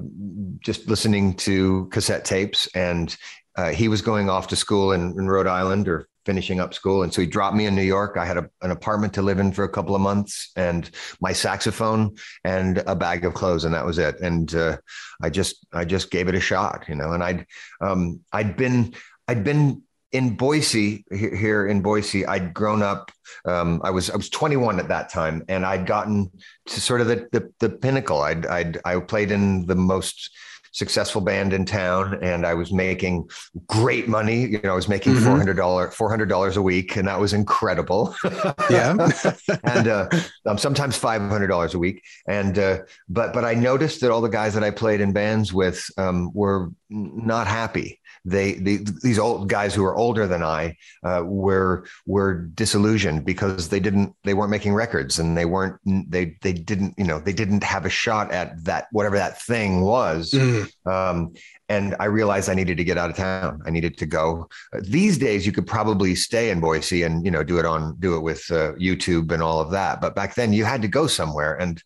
[0.61, 3.17] just listening to cassette tapes and
[3.57, 7.03] uh, he was going off to school in, in Rhode Island or finishing up school.
[7.03, 8.17] And so he dropped me in New York.
[8.17, 11.33] I had a, an apartment to live in for a couple of months and my
[11.33, 13.65] saxophone and a bag of clothes.
[13.65, 14.21] And that was it.
[14.21, 14.79] And uh,
[15.23, 17.47] I just, I just gave it a shot, you know, and I'd,
[17.81, 18.95] um, I'd been,
[19.29, 19.83] I'd been
[20.13, 22.27] in Boise here in Boise.
[22.27, 23.11] I'd grown up.
[23.47, 26.31] Um, I was, I was 21 at that time and I'd gotten
[26.67, 28.21] to sort of the, the, the pinnacle.
[28.21, 30.31] I'd, I'd, I played in the most,
[30.73, 33.29] successful band in town and I was making
[33.67, 34.47] great money.
[34.47, 35.55] You know, I was making Mhm.
[35.55, 38.15] $400, $400 a week and that was incredible.
[38.71, 38.97] Yeah.
[39.65, 40.09] and uh,
[40.47, 42.03] um, sometimes $500 a week.
[42.27, 45.53] And, uh, but, but I noticed that all the guys that I played in bands
[45.53, 48.01] with um, were not happy.
[48.25, 53.69] They, they, these old guys who were older than I uh, were, were disillusioned because
[53.69, 57.33] they didn't, they weren't making records and they weren't, they, they didn't, you know, they
[57.33, 60.33] didn't have a shot at that, whatever that thing was.
[60.33, 60.87] Mm.
[60.87, 61.35] Um,
[61.73, 63.63] and I realized I needed to get out of town.
[63.65, 64.49] I needed to go.
[64.75, 67.97] Uh, these days, you could probably stay in Boise and you know do it on
[67.99, 70.01] do it with uh, YouTube and all of that.
[70.01, 71.55] But back then, you had to go somewhere.
[71.55, 71.83] And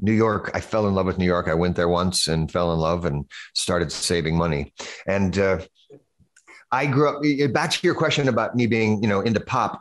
[0.00, 1.48] New York, I fell in love with New York.
[1.48, 4.72] I went there once and fell in love and started saving money.
[5.06, 5.60] And uh,
[6.74, 7.52] I grew up.
[7.52, 9.80] Back to your question about me being you know into pop.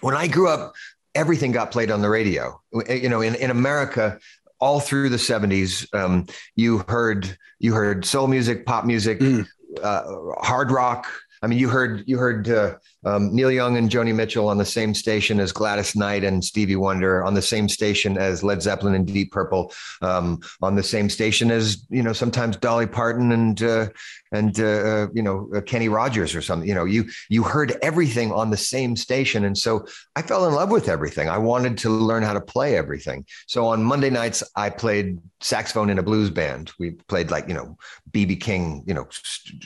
[0.00, 0.74] When I grew up,
[1.14, 2.60] everything got played on the radio.
[2.88, 4.18] You know, in in America,
[4.60, 6.26] all through the 70s um,
[6.56, 9.46] you heard you heard soul music pop music Mm.
[9.82, 10.02] uh,
[10.42, 11.06] hard rock
[11.42, 12.74] i mean you heard you heard uh,
[13.08, 16.76] um, neil young and joni mitchell on the same station as gladys knight and stevie
[16.76, 21.08] wonder on the same station as led zeppelin and deep purple um, on the same
[21.08, 23.86] station as you know sometimes dolly parton and uh,
[24.32, 26.68] and uh, uh, you know uh, kenny rogers or something.
[26.68, 29.44] You know you you heard everything on the same station.
[29.44, 31.28] And so i fell in love with everything.
[31.28, 33.24] I wanted to learn how to play everything.
[33.46, 36.72] So on monday nights i played saxophone in a blues band.
[36.78, 37.76] We played like you know
[38.10, 39.06] bb king you know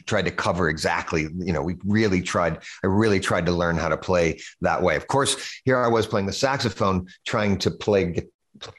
[0.07, 3.88] tried to cover exactly you know we really tried i really tried to learn how
[3.88, 4.96] to play that way.
[4.96, 8.26] Of course here i was playing the saxophone trying to play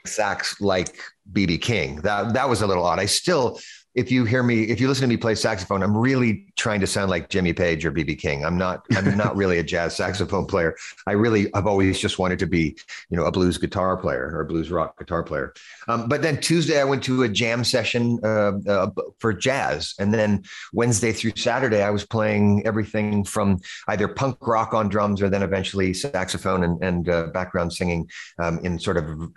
[0.06, 1.00] sax like
[1.32, 1.96] bb king.
[2.02, 2.98] That that was a little odd.
[2.98, 3.60] I still
[3.94, 6.86] if you hear me, if you listen to me play saxophone, I'm really trying to
[6.86, 8.44] sound like Jimmy Page or BB King.
[8.44, 8.84] I'm not.
[8.96, 10.74] I'm not really a jazz saxophone player.
[11.06, 12.76] I really, I've always just wanted to be,
[13.08, 15.54] you know, a blues guitar player or a blues rock guitar player.
[15.86, 20.12] Um, but then Tuesday, I went to a jam session uh, uh, for jazz, and
[20.12, 25.28] then Wednesday through Saturday, I was playing everything from either punk rock on drums or
[25.28, 28.08] then eventually saxophone and, and uh, background singing
[28.40, 29.30] um, in sort of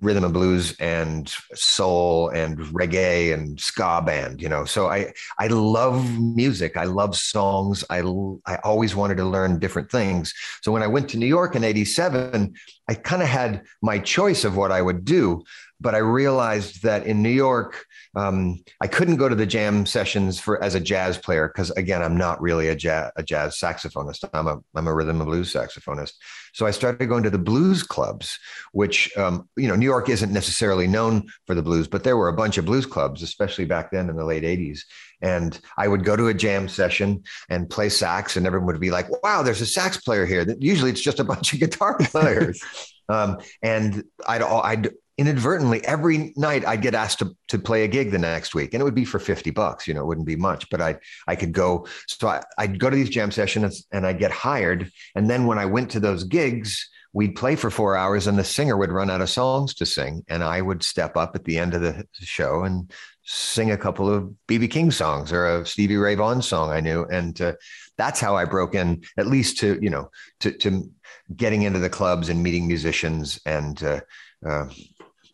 [0.00, 4.40] rhythm and blues and soul and reggae and ska band.
[4.40, 6.76] You know, so I I love music.
[6.76, 7.84] I love songs.
[7.90, 8.00] I
[8.46, 10.32] I always wanted to learn different things.
[10.62, 12.54] So when I went to New York in '87,
[12.88, 15.42] I kind of had my choice of what I would do
[15.80, 17.86] but I realized that in New York,
[18.16, 22.02] um, I couldn't go to the jam sessions for as a jazz player because again,
[22.02, 24.28] I'm not really a jazz, a jazz saxophonist.
[24.32, 26.12] I'm a I'm a rhythm and blues saxophonist.
[26.52, 28.38] So I started going to the blues clubs,
[28.72, 32.28] which um, you know New York isn't necessarily known for the blues, but there were
[32.28, 34.80] a bunch of blues clubs, especially back then in the late '80s.
[35.20, 38.90] And I would go to a jam session and play sax, and everyone would be
[38.90, 42.62] like, "Wow, there's a sax player here." Usually, it's just a bunch of guitar players.
[43.10, 48.12] Um, and I'd, I'd inadvertently every night I'd get asked to, to play a gig
[48.12, 50.36] the next week and it would be for 50 bucks, you know, it wouldn't be
[50.36, 51.86] much, but I, I could go.
[52.06, 54.90] So I, I'd go to these jam sessions and I'd get hired.
[55.16, 58.44] And then when I went to those gigs, we'd play for four hours and the
[58.44, 60.24] singer would run out of songs to sing.
[60.28, 62.90] And I would step up at the end of the show and
[63.24, 67.04] sing a couple of BB King songs or a Stevie Ray Vaughan song I knew.
[67.10, 67.54] And uh,
[67.96, 70.88] that's how I broke in, at least to, you know, to, to
[71.34, 74.00] getting into the clubs and meeting musicians and, uh,
[74.46, 74.68] uh,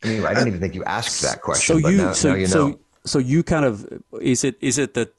[0.04, 1.80] Anyway, I didn't even think you asked that question.
[1.80, 2.52] So you, now, so, now you know.
[2.52, 3.86] so, so you kind of
[4.20, 5.14] is it is it that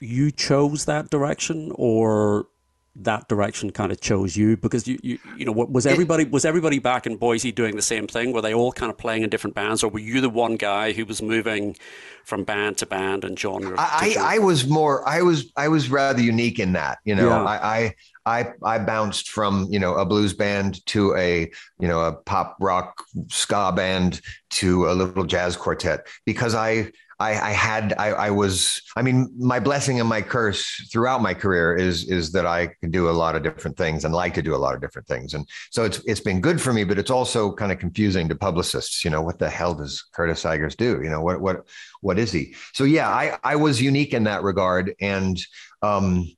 [0.00, 2.46] you chose that direction, or
[2.94, 6.44] that direction kind of chose you because you you, you know what was everybody was
[6.44, 8.32] everybody back in Boise doing the same thing?
[8.32, 10.92] Were they all kind of playing in different bands, or were you the one guy
[10.92, 11.76] who was moving
[12.24, 13.74] from band to band and genre?
[13.78, 17.28] I, I, I was more I was I was rather unique in that you know
[17.28, 17.42] yeah.
[17.42, 22.00] I, I I I bounced from you know a blues band to a you know
[22.00, 27.94] a pop rock ska band to a little jazz quartet because I I, I had
[27.98, 32.32] I, I, was I mean my blessing and my curse throughout my career is is
[32.32, 34.74] that I can do a lot of different things and like to do a lot
[34.74, 35.34] of different things.
[35.34, 38.34] And so it's it's been good for me but it's also kind of confusing to
[38.34, 41.00] publicists you know what the hell does Curtis Stigers do?
[41.02, 41.66] You know what what
[42.00, 42.54] what is he?
[42.72, 44.94] So yeah I I was unique in that regard.
[45.00, 45.40] And
[45.82, 46.30] um,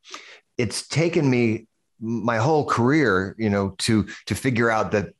[0.59, 1.66] it's taken me
[2.01, 5.14] my whole career, you know, to to figure out that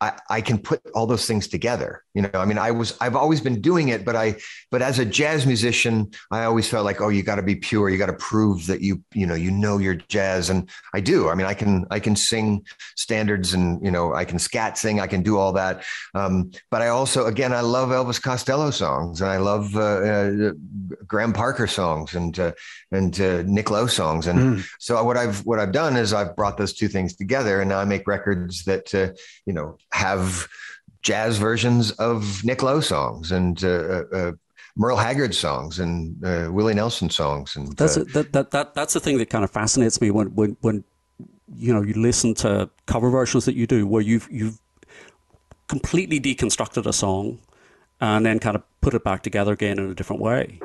[0.00, 2.02] I, I can put all those things together.
[2.12, 4.36] You know, I mean, I was I've always been doing it, but I
[4.70, 7.88] but as a jazz musician, I always felt like, oh, you got to be pure.
[7.88, 11.28] You got to prove that you you know you know your jazz, and I do.
[11.28, 12.64] I mean, I can I can sing
[12.96, 15.00] standards, and you know, I can scat sing.
[15.00, 15.84] I can do all that.
[16.14, 20.52] Um, but I also, again, I love Elvis Costello songs, and I love uh, uh,
[21.06, 22.52] Graham Parker songs, and uh,
[22.92, 24.26] and uh, Nick Lowe songs.
[24.26, 24.68] And mm.
[24.78, 27.78] so what I've what I've done is I've brought those two things together, and now
[27.78, 29.12] I make records that uh,
[29.46, 30.46] you know have
[31.02, 34.32] jazz versions of Nick Lowe songs and uh, uh, uh
[34.76, 37.56] Merle Haggard songs and uh, Willie Nelson songs.
[37.56, 40.34] And that's a, that, that that that's the thing that kind of fascinates me when
[40.34, 40.84] when when
[41.56, 44.58] you know you listen to cover versions that you do where you've you've
[45.68, 47.38] completely deconstructed a song
[48.00, 50.60] and then kind of put it back together again in a different way.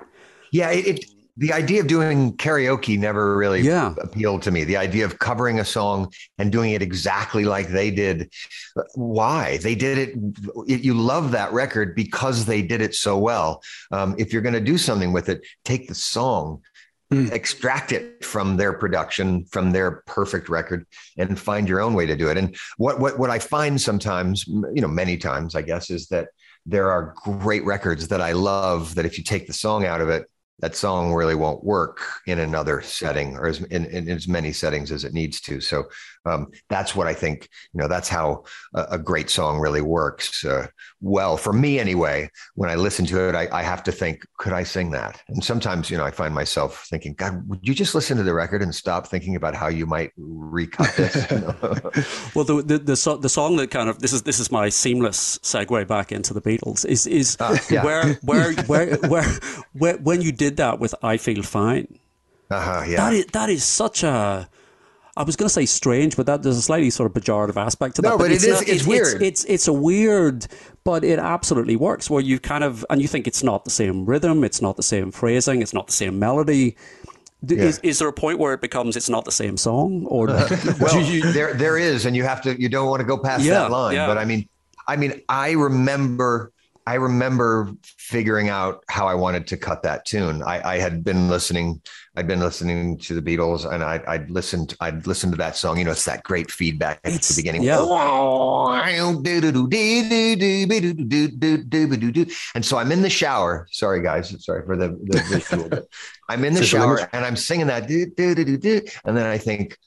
[0.51, 1.05] Yeah, it,
[1.37, 3.93] the idea of doing karaoke never really yeah.
[4.01, 4.63] appealed to me.
[4.63, 8.31] The idea of covering a song and doing it exactly like they did.
[8.95, 9.57] Why?
[9.57, 10.81] They did it.
[10.81, 13.61] You love that record because they did it so well.
[13.91, 16.61] Um, if you're going to do something with it, take the song,
[17.11, 17.31] mm.
[17.31, 20.85] extract it from their production, from their perfect record,
[21.17, 22.37] and find your own way to do it.
[22.37, 26.29] And what what what I find sometimes, you know, many times, I guess, is that
[26.65, 30.09] there are great records that I love that if you take the song out of
[30.09, 30.27] it,
[30.61, 34.91] that song really won't work in another setting or as in, in as many settings
[34.91, 35.59] as it needs to.
[35.59, 35.89] So
[36.25, 37.49] um, that's what I think.
[37.73, 40.45] You know, that's how a, a great song really works.
[40.45, 40.67] Uh,
[41.01, 44.53] well, for me anyway, when I listen to it, I, I, have to think, could
[44.53, 45.21] I sing that?
[45.29, 48.33] And sometimes, you know, I find myself thinking, God, would you just listen to the
[48.33, 51.15] record and stop thinking about how you might recut this?
[52.35, 54.69] well, the, the, the, so, the, song that kind of this is this is my
[54.69, 57.83] seamless segue back into the Beatles is is uh, yeah.
[57.83, 59.25] where, where, where where
[59.73, 61.97] where when you did that with I Feel Fine.
[62.51, 62.97] Uh-huh, yeah.
[62.97, 64.49] That is that is such a
[65.17, 67.97] I was going to say strange, but that there's a slightly sort of pejorative aspect
[67.97, 68.09] to that.
[68.09, 69.21] No, but, but it's, it is, not, it's, weird.
[69.21, 70.47] It's, it's, it's a weird,
[70.83, 72.09] but it absolutely works.
[72.09, 74.83] Where you kind of and you think it's not the same rhythm, it's not the
[74.83, 76.77] same phrasing, it's not the same melody.
[77.43, 77.63] Yeah.
[77.63, 80.27] Is, is there a point where it becomes it's not the same song or
[80.79, 83.43] well you, there there is and you have to you don't want to go past
[83.43, 84.05] yeah, that line yeah.
[84.05, 84.47] but I mean
[84.87, 86.51] I mean I remember
[86.85, 90.41] I remember figuring out how I wanted to cut that tune.
[90.43, 91.81] I, I had been listening,
[92.15, 95.77] I'd been listening to the Beatles, and I, I'd listened, I'd listened to that song.
[95.77, 97.63] You know, it's that great feedback at it's, the beginning.
[97.63, 97.77] Yeah.
[102.53, 103.67] And so I'm in the shower.
[103.71, 104.43] Sorry, guys.
[104.43, 105.69] Sorry for the, the visual.
[106.29, 109.77] I'm in the shower and I'm singing that, and then I think,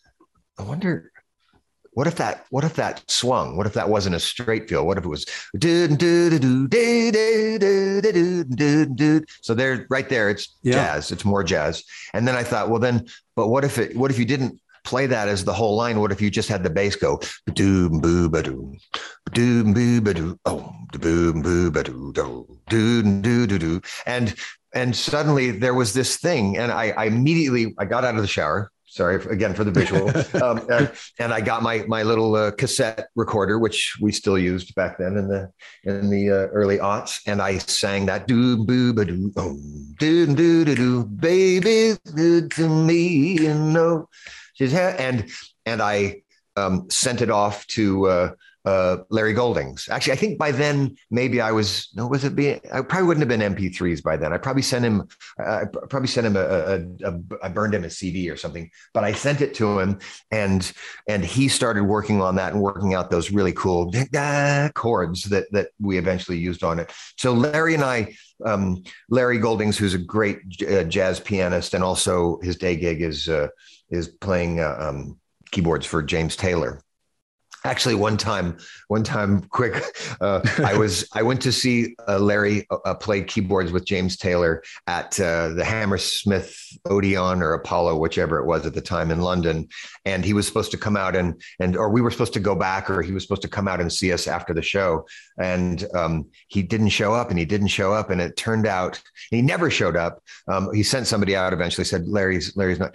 [0.59, 1.13] I wonder
[1.95, 3.57] what if that what if that swung?
[3.57, 5.25] What if that wasn't a straight feel what if it was
[9.43, 10.73] so there right there it's yeah.
[10.73, 11.11] jazz.
[11.11, 11.85] It's more jazz.
[12.13, 15.07] And then i thought well then but what if it what if you didn't play
[15.07, 16.01] that as the whole line?
[16.01, 17.21] What if you just had the bass go
[17.55, 18.79] doom boo ba doom
[19.33, 22.13] doom boo ba doo oh boom boo ba doo
[22.69, 24.35] do do do do and
[24.75, 28.29] and suddenly there was this thing and I, I immediately i got out of the
[28.29, 30.09] shower sorry again for the visual.
[30.43, 34.75] um, and, and, I got my my little uh, cassette recorder, which we still used
[34.75, 35.51] back then in the
[35.83, 39.59] in the uh, early aughts, and I sang that do boo ba doo oh
[39.99, 44.09] do do do do baby good to me you know,
[44.61, 45.29] and
[45.67, 46.23] and I
[46.57, 48.07] um, sent it off to.
[48.07, 48.31] Uh,
[48.65, 49.89] uh, Larry Goldings.
[49.91, 52.61] Actually, I think by then maybe I was no, was it being?
[52.73, 54.33] I probably wouldn't have been MP3s by then.
[54.33, 55.07] I probably sent him.
[55.39, 56.83] I probably sent him a.
[57.43, 58.71] I burned him a CD or something.
[58.95, 59.99] But I sent it to him,
[60.31, 60.73] and
[61.09, 63.93] and he started working on that and working out those really cool
[64.75, 66.93] chords that that we eventually used on it.
[67.19, 68.15] So Larry and I.
[68.45, 73.29] Um, Larry Goldings, who's a great uh, jazz pianist, and also his day gig is
[73.29, 73.47] uh,
[73.91, 75.19] is playing uh, um,
[75.53, 76.84] keyboards for James Taylor
[77.65, 78.57] actually one time
[78.89, 79.83] one time quick
[80.21, 84.17] uh, i was i went to see uh, larry uh, uh, play keyboards with james
[84.17, 89.21] taylor at uh, the hammersmith odeon or apollo whichever it was at the time in
[89.21, 89.69] london.
[90.05, 92.55] And he was supposed to come out and and or we were supposed to go
[92.55, 95.07] back or he was supposed to come out and see us after the show.
[95.39, 98.11] And um, he didn't show up and he didn't show up.
[98.11, 100.23] And it turned out he never showed up.
[100.47, 102.95] Um, he sent somebody out eventually said larry's larry's not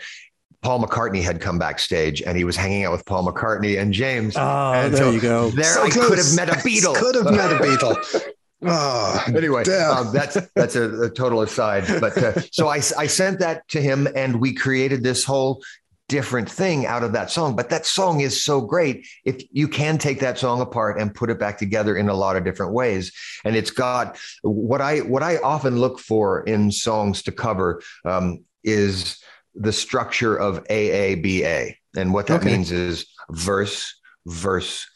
[0.62, 4.36] Paul McCartney had come backstage and he was hanging out with Paul McCartney and James.
[4.36, 5.50] Oh, and there so you go.
[5.52, 6.08] There so I close.
[6.08, 6.96] could have met a Beatle.
[6.96, 8.34] could have met a Beatle.
[8.62, 11.86] Oh, anyway, um, that's that's a, a, total aside.
[12.02, 15.64] But uh, so I, I sent that to him and we created this whole
[16.10, 17.56] different thing out of that song.
[17.56, 19.08] But that song is so great.
[19.24, 22.36] If you can take that song apart and put it back together in a lot
[22.36, 23.14] of different ways,
[23.46, 28.44] and it's got what I what I often look for in songs to cover um,
[28.62, 29.24] is
[29.60, 31.76] the structure of AABA.
[31.96, 32.52] And what that okay.
[32.52, 33.94] means is verse,
[34.26, 34.88] verse,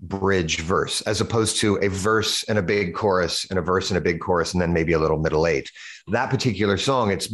[0.00, 3.98] bridge, verse, as opposed to a verse and a big chorus and a verse and
[3.98, 5.70] a big chorus, and then maybe a little middle eight.
[6.08, 7.28] That particular song, it's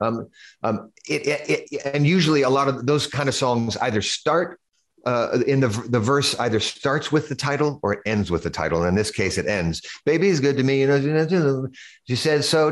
[0.00, 0.28] um,
[0.62, 4.60] um, it, it, it, and usually a lot of those kind of songs either start
[5.06, 8.50] uh, in the the verse either starts with the title or it ends with the
[8.50, 8.80] title.
[8.80, 9.80] And in this case, it ends.
[10.04, 10.80] Baby's good to me.
[10.80, 11.68] You know,
[12.08, 12.70] she says so.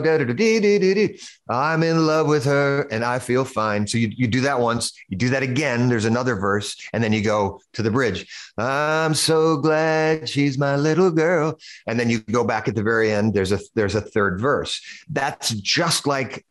[1.48, 3.86] I'm in love with her, and I feel fine.
[3.86, 4.92] So you you do that once.
[5.08, 5.88] You do that again.
[5.88, 8.26] There's another verse, and then you go to the bridge.
[8.58, 13.12] I'm so glad she's my little girl, and then you go back at the very
[13.12, 13.32] end.
[13.32, 14.80] There's a there's a third verse.
[15.08, 16.44] That's just like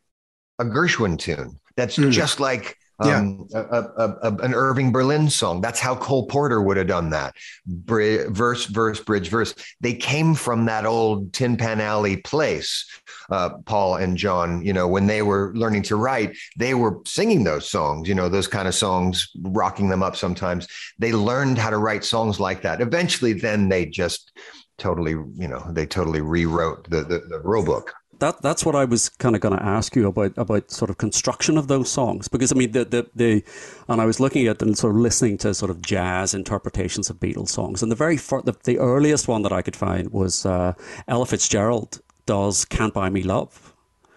[0.59, 1.59] a Gershwin tune.
[1.75, 2.11] That's mm.
[2.11, 3.63] just like um, yeah.
[3.71, 5.61] a, a, a, an Irving Berlin song.
[5.61, 7.35] That's how Cole Porter would have done that.
[7.65, 9.55] Verse, verse, bridge, verse.
[9.81, 12.85] They came from that old Tin Pan Alley place.
[13.29, 17.43] Uh, Paul and John, you know, when they were learning to write, they were singing
[17.43, 20.67] those songs, you know, those kind of songs, rocking them up sometimes.
[20.99, 22.81] They learned how to write songs like that.
[22.81, 24.31] Eventually, then they just
[24.77, 28.85] totally, you know, they totally rewrote the, the, the rule book that that's what I
[28.85, 32.27] was kind of going to ask you about about sort of construction of those songs
[32.29, 33.43] because I mean the the, the
[33.89, 37.19] and I was looking at and sort of listening to sort of jazz interpretations of
[37.19, 40.45] Beatles songs and the very fir- the, the earliest one that I could find was
[40.45, 40.73] uh,
[41.07, 43.73] Ella Fitzgerald does "Can't Buy Me Love."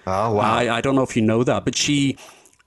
[0.07, 0.40] Oh wow!
[0.40, 2.16] I, I don't know if you know that, but she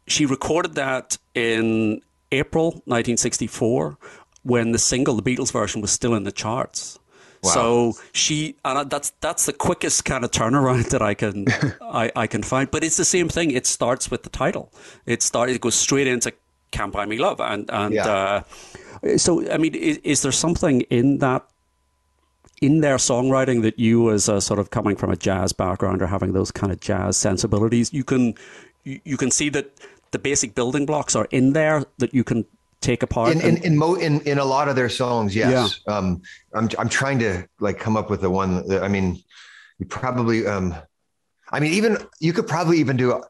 [0.08, 3.98] she recorded that in April 1964
[4.44, 6.99] when the single, the Beatles version, was still in the charts.
[7.44, 7.52] Wow.
[7.52, 11.46] So she, and that's that's the quickest kind of turnaround that I can
[11.82, 12.70] I, I can find.
[12.70, 13.52] But it's the same thing.
[13.52, 14.72] It starts with the title.
[15.06, 15.54] It starts.
[15.54, 16.34] It goes straight into
[16.72, 18.44] "Can't Buy Me Love," and and yeah.
[19.04, 21.46] uh, so I mean, is, is there something in that
[22.62, 26.08] in their songwriting that you, as a sort of coming from a jazz background or
[26.08, 28.36] having those kind of jazz sensibilities, you can
[28.84, 29.72] you, you can see that
[30.12, 32.46] the basic building blocks are in there that you can
[32.82, 35.98] take apart in in in, mo- in, in a lot of their songs yes yeah.
[35.98, 36.22] um
[36.54, 39.22] i'm i'm trying to like come up with the one that, i mean
[39.80, 40.74] you probably um
[41.52, 43.22] i mean even you could probably even do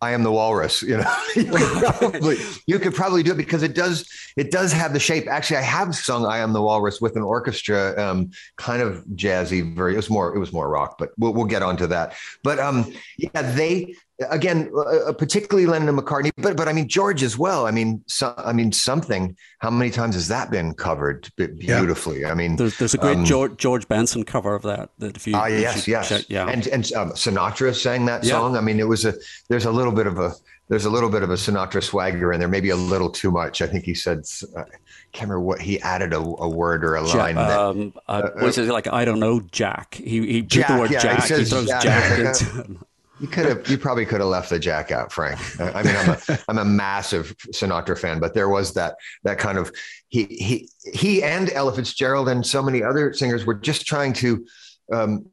[0.00, 0.82] I am the walrus.
[0.82, 4.72] You know, you, could probably, you could probably do it because it does it does
[4.72, 5.26] have the shape.
[5.26, 9.74] Actually, I have sung "I Am the Walrus" with an orchestra, um, kind of jazzy.
[9.74, 12.14] Very, it was more it was more rock, but we'll we'll get onto that.
[12.44, 13.96] But um, yeah, they
[14.30, 17.66] again, uh, uh, particularly Lennon and McCartney, but but I mean George as well.
[17.66, 19.36] I mean, so, I mean something.
[19.60, 22.22] How many times has that been covered beautifully?
[22.22, 22.30] Yeah.
[22.30, 24.90] I mean, there's, there's a great um, George, George Benson cover of that.
[24.98, 28.24] That if you ah uh, yes yes check, yeah, and and um, Sinatra sang that
[28.24, 28.56] song.
[28.56, 29.14] I mean, it was a
[29.48, 30.32] there's a little bit of a
[30.68, 33.62] there's a little bit of a Sinatra swagger in there, maybe a little too much.
[33.62, 34.24] I think he said.
[34.56, 34.64] Uh,
[35.12, 37.34] can't remember what he added a, a word or a line.
[37.34, 39.94] Jack, that, um, uh, uh, was it like I don't know, Jack?
[39.94, 41.24] He he Jack, the word yeah, Jack.
[41.24, 42.78] He, he throws Jack, Jack into.
[43.20, 45.40] You could have, you probably could have left the jack out, Frank.
[45.60, 49.58] I mean, I'm a, I'm a massive Sinatra fan, but there was that, that kind
[49.58, 49.72] of,
[50.08, 54.46] he, he, he and Ella Fitzgerald and so many other singers were just trying to
[54.92, 55.26] um,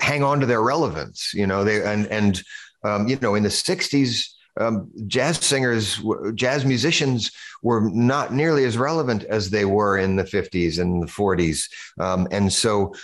[0.00, 2.42] hang on to their relevance, you know, they, and, and,
[2.84, 6.00] um, you know, in the sixties, um, jazz singers,
[6.34, 7.32] jazz musicians
[7.62, 11.68] were not nearly as relevant as they were in the 50s and the 40s.
[11.98, 12.94] Um, and so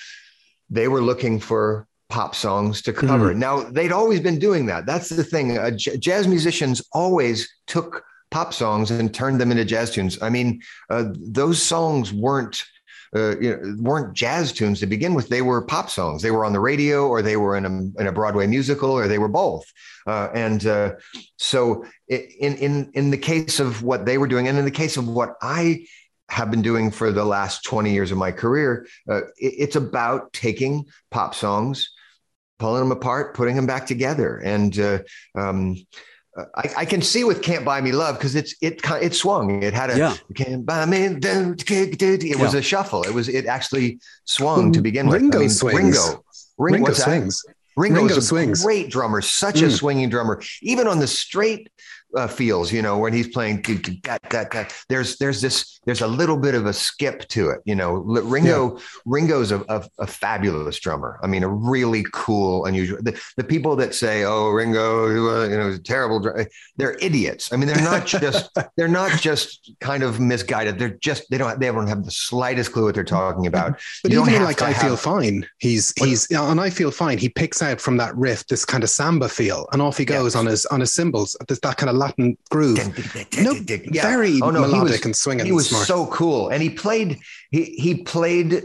[0.68, 3.32] they were looking for pop songs to cover.
[3.32, 3.36] Mm.
[3.38, 4.84] Now, they'd always been doing that.
[4.84, 5.56] That's the thing.
[5.56, 10.20] Uh, j- jazz musicians always took pop songs and turned them into jazz tunes.
[10.20, 12.62] I mean, uh, those songs weren't.
[13.12, 15.28] Uh, you know, weren't jazz tunes to begin with.
[15.28, 16.22] They were pop songs.
[16.22, 19.08] They were on the radio, or they were in a in a Broadway musical, or
[19.08, 19.64] they were both.
[20.06, 20.92] Uh, and uh,
[21.36, 24.96] so, in in in the case of what they were doing, and in the case
[24.96, 25.86] of what I
[26.28, 28.86] have been doing for the last 20 years of my career.
[29.08, 31.90] Uh, it, it's about taking pop songs
[32.60, 34.36] pulling them apart, putting them back together.
[34.36, 34.98] And uh,
[35.34, 35.76] um,
[36.36, 39.62] I, I, can see with "Can't Buy Me Love" because it's it it swung.
[39.64, 40.16] It had a yeah.
[40.36, 42.36] "Can't Buy Me." It yeah.
[42.40, 43.02] was a shuffle.
[43.02, 45.20] It was it actually swung to begin with.
[45.20, 45.98] Ringo I mean, swings.
[45.98, 46.24] Ringo,
[46.58, 47.44] Ringo, Ringo swings.
[47.76, 48.62] Ringo, Ringo swings.
[48.62, 49.66] great drummer, such mm.
[49.66, 50.40] a swinging drummer.
[50.62, 51.70] Even on the straight
[52.16, 53.64] uh, feels, you know, when he's playing,
[54.88, 57.94] there's there's this there's a little bit of a skip to it, you know.
[57.94, 58.84] Ringo yeah.
[59.04, 61.18] Ringo's a, a, a, fabulous drummer.
[61.22, 62.98] I mean, a really cool, unusual.
[63.02, 66.20] The, the people that say, "Oh, Ringo, uh, you know, is a terrible,"
[66.76, 67.52] they're idiots.
[67.52, 70.78] I mean, they're not just they're not just kind of misguided.
[70.78, 73.80] They're just they don't they don't have the slightest clue what they're talking about.
[74.02, 77.18] But you even like I have, feel fine, he's he's and I feel fine.
[77.18, 80.34] He picks out from that riff this kind of samba feel, and off he goes
[80.34, 81.36] on his on his cymbals.
[81.46, 82.78] There's that kind of Latin groove.
[83.38, 84.02] No, yeah.
[84.02, 85.46] very oh, no, melodic was, and swinging.
[85.46, 85.86] He was smart.
[85.86, 87.20] so cool, and he played.
[87.50, 88.64] He he played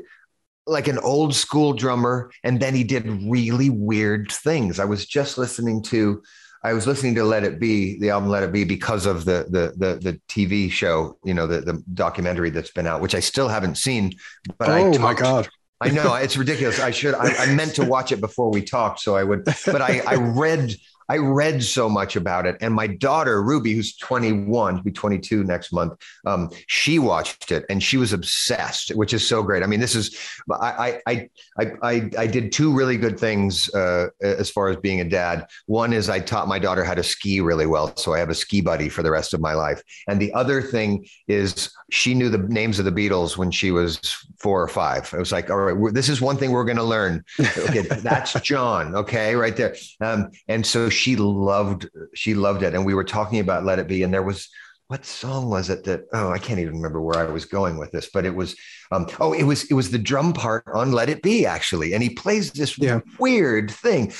[0.65, 4.79] like an old school drummer, and then he did really weird things.
[4.79, 6.23] I was just listening to.
[6.63, 9.45] I was listening to Let It Be, the album Let It Be, because of the
[9.49, 13.19] the the, the TV show, you know, the the documentary that's been out, which I
[13.19, 14.13] still haven't seen.
[14.57, 15.49] But oh I talked, my god!
[15.81, 16.79] I know it's ridiculous.
[16.79, 17.13] I should.
[17.15, 19.43] I, I, meant to watch it before we talked, so I would.
[19.65, 20.73] But I, I read
[21.09, 22.57] I read so much about it.
[22.61, 25.93] And my daughter, Ruby, who's 21, to be 22 next month,
[26.25, 29.63] um, she watched it and she was obsessed, which is so great.
[29.63, 30.17] I mean, this is,
[30.51, 31.29] I, I,
[31.59, 35.47] I, I, I did two really good things uh, as far as being a dad.
[35.67, 37.95] One is I taught my daughter how to ski really well.
[37.97, 39.81] So I have a ski buddy for the rest of my life.
[40.07, 43.99] And the other thing is she knew the names of the Beatles when she was
[44.39, 45.13] four or five.
[45.13, 47.23] I was like, all right, this is one thing we're going to learn.
[47.39, 48.95] Okay, that's John.
[48.95, 49.75] Okay, right there.
[50.01, 53.87] Um, and so she loved she loved it, and we were talking about Let It
[53.87, 54.49] Be, and there was
[54.87, 57.91] what song was it that oh I can't even remember where I was going with
[57.91, 58.55] this, but it was
[58.91, 62.03] um, oh it was it was the drum part on Let It Be actually, and
[62.03, 62.99] he plays this yeah.
[63.19, 64.13] weird thing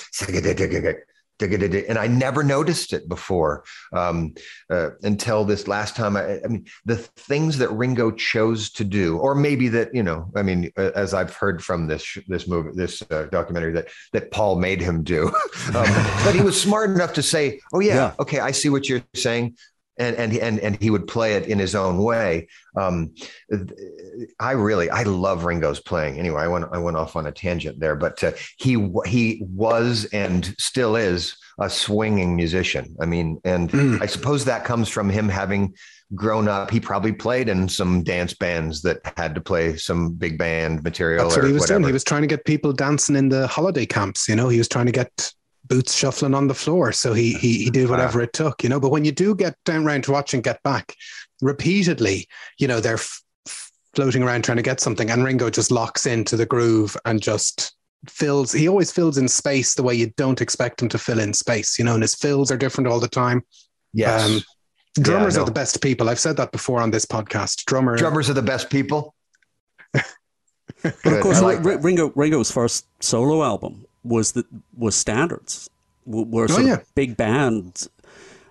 [1.41, 3.63] and I never noticed it before
[3.93, 4.35] um,
[4.69, 6.15] uh, until this last time.
[6.15, 10.31] I, I, mean, the things that Ringo chose to do, or maybe that you know,
[10.35, 14.57] I mean, as I've heard from this this movie, this uh, documentary that that Paul
[14.57, 15.27] made him do,
[15.73, 15.87] um,
[16.23, 19.03] but he was smart enough to say, "Oh yeah, yeah, okay, I see what you're
[19.13, 19.57] saying."
[19.97, 22.47] And and and and he would play it in his own way.
[22.75, 23.13] Um,
[24.39, 26.19] I really I love Ringo's playing.
[26.19, 30.05] Anyway, I went I went off on a tangent there, but uh, he he was
[30.05, 32.95] and still is a swinging musician.
[32.99, 34.01] I mean, and mm.
[34.01, 35.73] I suppose that comes from him having
[36.13, 36.69] grown up.
[36.69, 41.23] He probably played in some dance bands that had to play some big band material.
[41.23, 41.79] That's what he was whatever.
[41.79, 41.89] doing.
[41.89, 44.27] He was trying to get people dancing in the holiday camps.
[44.27, 45.31] You know, he was trying to get
[45.67, 46.91] boots shuffling on the floor.
[46.91, 48.79] So he he, he did whatever it took, you know.
[48.79, 50.95] But when you do get down round to watching Get Back,
[51.41, 52.27] repeatedly,
[52.59, 53.21] you know, they're f-
[53.93, 57.75] floating around trying to get something, and Ringo just locks into the groove and just
[58.09, 58.51] fills.
[58.51, 61.77] He always fills in space the way you don't expect him to fill in space,
[61.79, 61.93] you know.
[61.93, 63.43] And his fills are different all the time.
[63.93, 64.29] Yes.
[64.29, 64.41] Um,
[65.01, 66.09] drummers yeah, are the best people.
[66.09, 67.65] I've said that before on this podcast.
[67.65, 69.15] Drummer drummers are the best people.
[69.93, 70.03] but
[71.05, 74.45] of course, like Ringo Ringo's first solo album was the
[74.77, 75.69] was standards.
[76.05, 76.73] were oh, sort oh, yeah.
[76.75, 77.87] of big band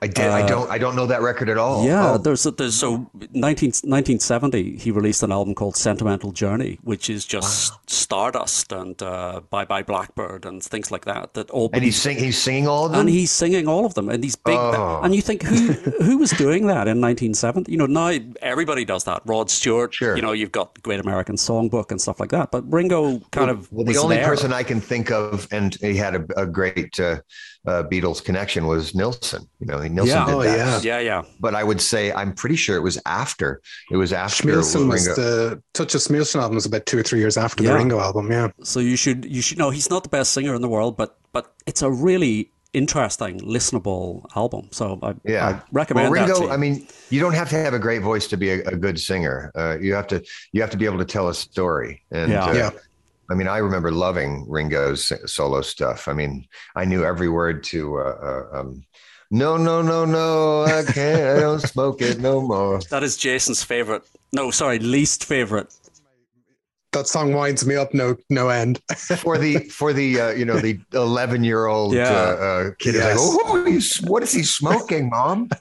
[0.03, 0.27] I did.
[0.27, 0.71] Uh, I don't.
[0.71, 1.85] I don't know that record at all.
[1.85, 2.19] Yeah, oh.
[2.19, 7.25] there's, a, there's so 19, 1970 he released an album called Sentimental Journey, which is
[7.25, 7.81] just wow.
[7.87, 11.35] Stardust and uh, Bye Bye Blackbird and things like that.
[11.35, 11.71] That all.
[11.73, 13.01] And he's sing, he's singing all of them.
[13.01, 14.57] And he's singing all of them, and these big.
[14.57, 15.01] Oh.
[15.03, 15.73] And you think who
[16.03, 17.71] who was doing that in 1970?
[17.71, 19.23] You know, now everybody does that.
[19.25, 19.95] Rod Stewart.
[19.95, 20.17] Sure.
[20.17, 22.51] You know, you've got Great American Songbook and stuff like that.
[22.51, 23.73] But Ringo kind well, of.
[23.73, 24.27] Well, the only there.
[24.27, 26.99] person I can think of, and he had a, a great.
[27.01, 27.21] Uh,
[27.67, 29.49] uh, Beatles connection was Nilsson.
[29.61, 30.27] You know, Nilsson yeah.
[30.27, 30.85] did oh, that.
[30.85, 30.99] Yeah.
[30.99, 31.23] yeah, yeah.
[31.41, 33.63] But I would say I'm pretty sure it was after.
[33.91, 37.21] It was after Schmilsson was the Touch of Schmilsson album was about two or three
[37.21, 37.71] years after yeah.
[37.71, 38.31] the Ringo album.
[38.31, 38.49] Yeah.
[38.63, 41.17] So you should you should know he's not the best singer in the world, but
[41.33, 44.69] but it's a really interesting, listenable album.
[44.73, 45.49] So I, yeah.
[45.49, 48.37] I recommend well, Ringo, I mean, you don't have to have a great voice to
[48.37, 49.51] be a, a good singer.
[49.55, 52.03] Uh, you have to you have to be able to tell a story.
[52.11, 52.45] And yeah.
[52.45, 52.71] Uh, yeah.
[53.31, 56.09] I mean, I remember loving Ringo's solo stuff.
[56.09, 56.47] I mean,
[56.77, 58.03] I knew every word to uh,
[58.53, 58.85] uh, um,
[59.31, 61.39] "No, no, no, no, I can't.
[61.39, 64.03] I don't smoke it no more." That is Jason's favorite.
[64.33, 65.75] No, sorry, least favorite.
[66.93, 68.81] That song winds me up no no end.
[69.19, 72.13] for the for the uh, you know the eleven year old yeah.
[72.13, 73.19] uh, uh kid yes.
[73.19, 75.49] is like, oh, what is he smoking, mom?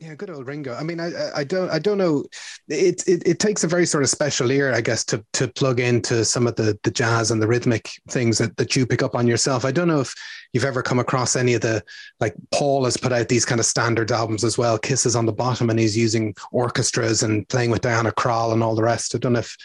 [0.00, 0.74] yeah, good old Ringo.
[0.74, 2.24] I mean, I, I don't, I don't know.
[2.68, 5.80] It, it, it takes a very sort of special ear, I guess, to to plug
[5.80, 9.14] into some of the the jazz and the rhythmic things that that you pick up
[9.14, 9.64] on yourself.
[9.64, 10.14] I don't know if
[10.52, 11.82] you've ever come across any of the
[12.20, 14.78] like Paul has put out these kind of standards albums as well.
[14.78, 18.74] Kisses on the bottom, and he's using orchestras and playing with Diana Krall and all
[18.74, 19.14] the rest.
[19.14, 19.56] I don't know if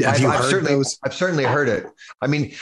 [0.00, 0.98] have I've, you I've heard certainly, those?
[1.04, 1.86] I've certainly heard it.
[2.20, 2.54] I mean,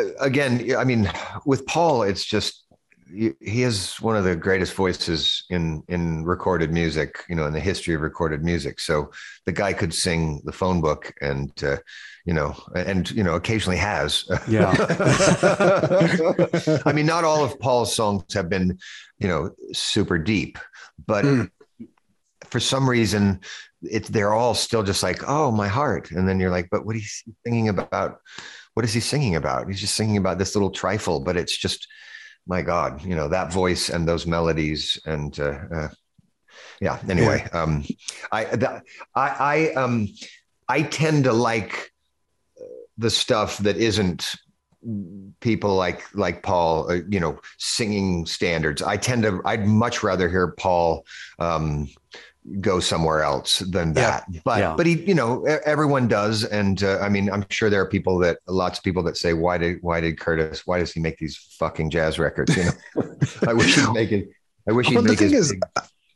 [0.00, 1.10] uh, again, I mean,
[1.44, 2.63] with Paul, it's just
[3.12, 7.60] he is one of the greatest voices in in recorded music you know in the
[7.60, 8.80] history of recorded music.
[8.80, 9.10] So
[9.44, 11.76] the guy could sing the phone book and uh,
[12.24, 14.24] you know and you know occasionally has.
[14.48, 14.72] Yeah.
[16.86, 18.78] I mean not all of paul's songs have been
[19.18, 20.58] you know super deep
[21.06, 21.50] but mm.
[22.44, 23.40] for some reason
[23.82, 26.10] it's they're all still just like oh my heart.
[26.10, 28.20] And then you're like but what is he singing about?
[28.72, 29.68] What is he singing about?
[29.68, 31.86] He's just singing about this little trifle but it's just
[32.46, 35.88] my God, you know, that voice and those melodies and, uh, uh,
[36.80, 37.62] yeah, anyway, yeah.
[37.62, 37.84] um,
[38.30, 38.82] I, that,
[39.14, 40.08] I, I, um,
[40.68, 41.92] I tend to like
[42.98, 44.36] the stuff that isn't
[45.40, 48.82] people like like Paul, uh, you know, singing standards.
[48.82, 49.40] I tend to.
[49.44, 51.04] I'd much rather hear Paul
[51.38, 51.88] um,
[52.60, 54.24] go somewhere else than that.
[54.30, 54.40] Yeah.
[54.44, 54.74] But yeah.
[54.76, 58.18] but he, you know, everyone does, and uh, I mean, I'm sure there are people
[58.18, 60.66] that lots of people that say, why did why did Curtis?
[60.66, 62.56] Why does he make these fucking jazz records?
[62.56, 63.16] You know,
[63.48, 64.28] I wish he'd make it.
[64.68, 65.54] I wish he'd well, make the thing is.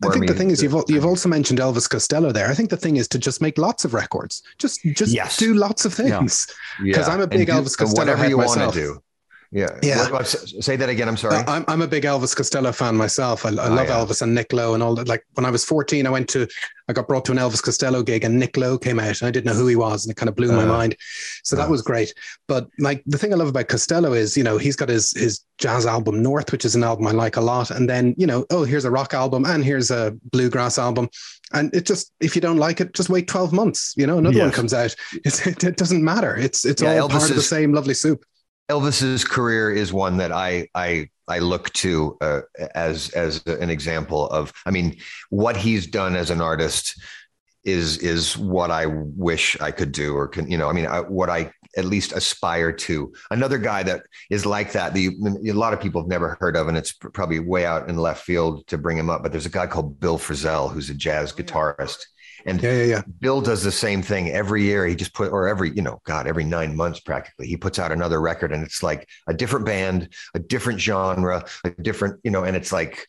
[0.05, 2.49] I think the thing is you've you've also mentioned Elvis Costello there.
[2.49, 4.43] I think the thing is to just make lots of records.
[4.59, 5.37] Just just yes.
[5.37, 6.47] do lots of things.
[6.83, 7.15] Because yeah.
[7.15, 9.03] I'm a big Elvis Costello whatever you want to do.
[9.51, 9.79] Yeah.
[9.83, 10.11] Yeah.
[10.11, 11.09] What, say that again.
[11.09, 11.37] I'm sorry.
[11.37, 13.47] Uh, I'm, I'm a big Elvis Costello fan myself.
[13.47, 13.99] I, I oh, love yeah.
[13.99, 15.09] Elvis and Nick Lowe and all that.
[15.09, 16.47] Like when I was 14, I went to,
[16.89, 19.31] I got brought to an Elvis Costello gig and Nick Lowe came out and I
[19.31, 20.97] didn't know who he was and it kind of blew uh, my mind.
[21.45, 22.13] So uh, that was great.
[22.47, 25.45] But like the thing I love about Costello is, you know, he's got his, his
[25.57, 27.71] jazz album North, which is an album I like a lot.
[27.71, 31.09] And then, you know, oh, here's a rock album and here's a bluegrass album.
[31.55, 34.37] And it just, if you don't like it, just wait 12 months, you know, another
[34.37, 34.45] yes.
[34.45, 34.95] one comes out.
[35.25, 36.37] It, it, doesn't matter.
[36.37, 38.25] It's, it's yeah, all Elvis part is, of the same lovely soup.
[38.71, 42.41] Elvis's career is one that I I I look to uh,
[42.75, 44.53] as as an example of.
[44.67, 44.97] I mean,
[45.31, 47.01] what he's done as an artist
[47.65, 50.69] is is what I wish I could do, or can you know?
[50.69, 53.13] I mean, I, what I at least aspire to.
[53.31, 55.11] Another guy that is like that, the,
[55.49, 58.25] a lot of people have never heard of, and it's probably way out in left
[58.25, 61.33] field to bring him up, but there's a guy called Bill Frisell, who's a jazz
[61.33, 61.99] guitarist.
[62.49, 63.03] And yeah, yeah, yeah.
[63.21, 64.87] Bill does the same thing every year.
[64.87, 67.93] He just put, or every, you know, God, every nine months practically, he puts out
[67.93, 72.45] another record and it's like a different band, a different genre, a different, you know,
[72.45, 73.07] and it's like,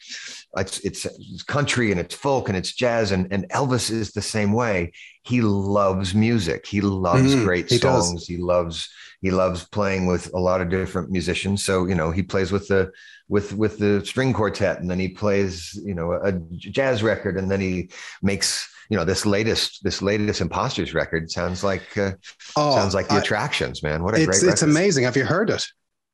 [0.58, 3.12] it's, it's, it's country and it's folk and it's jazz.
[3.12, 4.92] And, and Elvis is the same way.
[5.24, 6.66] He loves music.
[6.66, 8.14] He loves mm, great he songs.
[8.14, 8.28] Does.
[8.28, 8.90] He loves,
[9.22, 11.64] he loves playing with a lot of different musicians.
[11.64, 12.92] So, you know, he plays with the,
[13.30, 17.52] with with the string quartet and then he plays you know a jazz record and
[17.52, 17.92] then he
[18.24, 22.12] makes you know this latest this latest imposters record sounds like uh,
[22.56, 25.26] oh, sounds like the I, attractions man what a it's, great it's amazing have you
[25.26, 25.66] heard it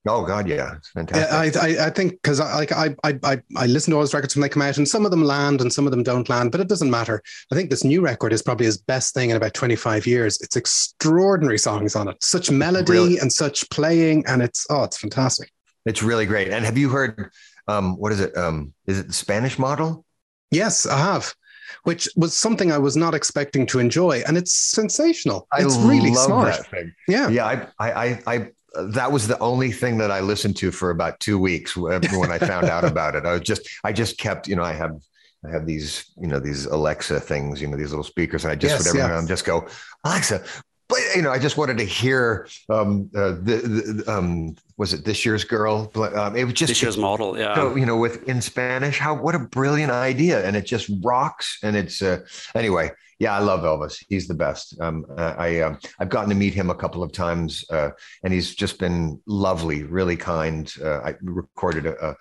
[0.07, 1.59] Oh God, yeah, it's fantastic.
[1.59, 4.35] I I, I think because I like I, I I listen to all his records
[4.35, 6.51] when they come out, and some of them land and some of them don't land,
[6.51, 7.23] but it doesn't matter.
[7.51, 10.39] I think this new record is probably his best thing in about twenty five years.
[10.41, 13.17] It's extraordinary songs on it, such melody really?
[13.17, 15.51] and such playing, and it's oh, it's fantastic.
[15.87, 16.49] It's really great.
[16.49, 17.31] And have you heard
[17.67, 18.37] um, what is it?
[18.37, 20.05] Um, is it the Spanish model?
[20.51, 21.33] Yes, I have
[21.83, 25.47] which was something I was not expecting to enjoy, and it's sensational.
[25.57, 26.61] It's I really smart.
[27.07, 27.45] Yeah, yeah.
[27.79, 28.47] I, I, I,
[28.89, 32.31] that was the only thing that I listened to for about two weeks uh, when
[32.31, 33.25] I found out about it.
[33.25, 34.99] I was just, I just kept, you know, I have.
[35.45, 38.55] I have these, you know, these Alexa things, you know, these little speakers, and I
[38.55, 39.27] just yes, would every yeah.
[39.27, 39.67] just go,
[40.03, 40.43] Alexa,
[40.87, 45.03] but you know, I just wanted to hear um, uh, the, the um, was it
[45.05, 45.91] this year's girl?
[45.95, 47.55] Um, it was just this year's model, yeah.
[47.55, 51.59] So, you know, with in Spanish, how what a brilliant idea, and it just rocks.
[51.63, 52.19] And it's uh,
[52.53, 54.03] anyway, yeah, I love Elvis.
[54.09, 54.79] He's the best.
[54.79, 57.89] Um, I um, I've gotten to meet him a couple of times, uh,
[58.23, 60.71] and he's just been lovely, really kind.
[60.83, 62.15] Uh, I recorded a,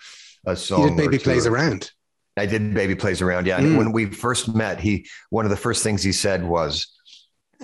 [0.46, 0.82] a song.
[0.82, 1.90] He did Baby Plays Around.
[2.36, 3.46] I did Baby Plays Around.
[3.46, 3.76] Yeah, mm.
[3.76, 6.93] when we first met, he one of the first things he said was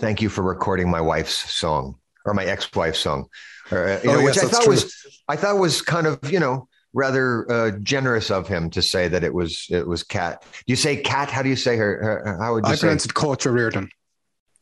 [0.00, 3.28] thank you for recording my wife's song or my ex-wife's song,
[3.70, 4.72] or, uh, you oh, know, yes, which I thought true.
[4.72, 9.08] was I thought was kind of you know rather uh, generous of him to say
[9.08, 10.42] that it was it was Cat.
[10.42, 11.30] Do you say Cat?
[11.30, 12.24] How do you say her?
[12.24, 12.78] her how would you I say?
[12.78, 13.90] I pronounce it Coach Reardon.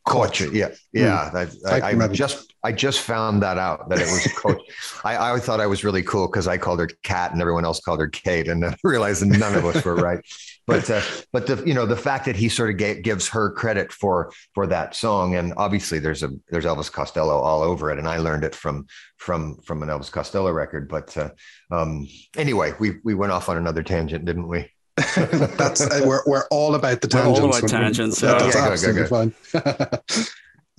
[0.09, 1.31] Coach, yeah, yeah.
[1.33, 1.67] Mm.
[1.67, 4.61] I, I, I just I just found that out that it was Coach.
[5.05, 7.81] I, I thought I was really cool because I called her Cat and everyone else
[7.81, 10.21] called her Kate, and I realized none of us were right.
[10.67, 11.01] But uh,
[11.33, 14.33] but the you know the fact that he sort of gave, gives her credit for
[14.55, 18.19] for that song, and obviously there's a there's Elvis Costello all over it, and I
[18.19, 18.87] learned it from
[19.17, 20.89] from from an Elvis Costello record.
[20.89, 21.31] But uh,
[21.71, 22.07] um,
[22.37, 24.71] anyway, we we went off on another tangent, didn't we?
[25.57, 27.41] that's uh, we're, we're all about the tangents.
[27.41, 28.21] We're all about tangents.
[28.21, 28.39] Yeah.
[28.39, 29.99] That's yeah, absolutely go, go, fine.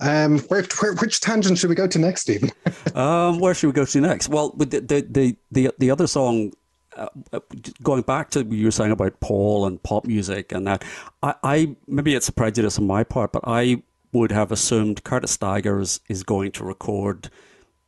[0.00, 2.50] um, where, where, which tangent should we go to next, Stephen?
[2.94, 4.28] um, where should we go to next?
[4.28, 6.52] Well, the the the the, the other song.
[6.96, 7.38] Uh, uh,
[7.84, 10.84] going back to what you were saying about Paul and pop music and that,
[11.22, 15.30] I, I maybe it's a prejudice on my part, but I would have assumed Curtis
[15.30, 17.30] Stigers is going to record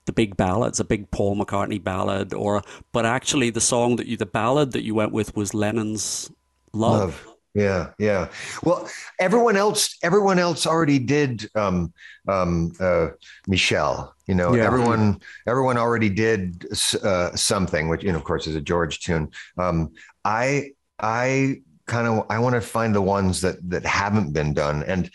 [0.06, 4.16] the big ballads, a big Paul McCartney ballad, or but actually the song that you,
[4.16, 6.30] the ballad that you went with was Lennon's
[6.72, 7.00] Love.
[7.00, 7.28] Love.
[7.54, 8.28] Yeah, yeah.
[8.64, 8.88] Well,
[9.20, 11.92] everyone else, everyone else already did um,
[12.26, 13.08] um, uh,
[13.46, 14.14] Michelle.
[14.26, 14.64] You know, yeah.
[14.64, 16.66] everyone, everyone already did
[17.02, 19.30] uh, something, which you know, of course, is a George tune.
[19.58, 19.92] Um,
[20.24, 24.82] I, I kind of, I want to find the ones that that haven't been done.
[24.84, 25.10] And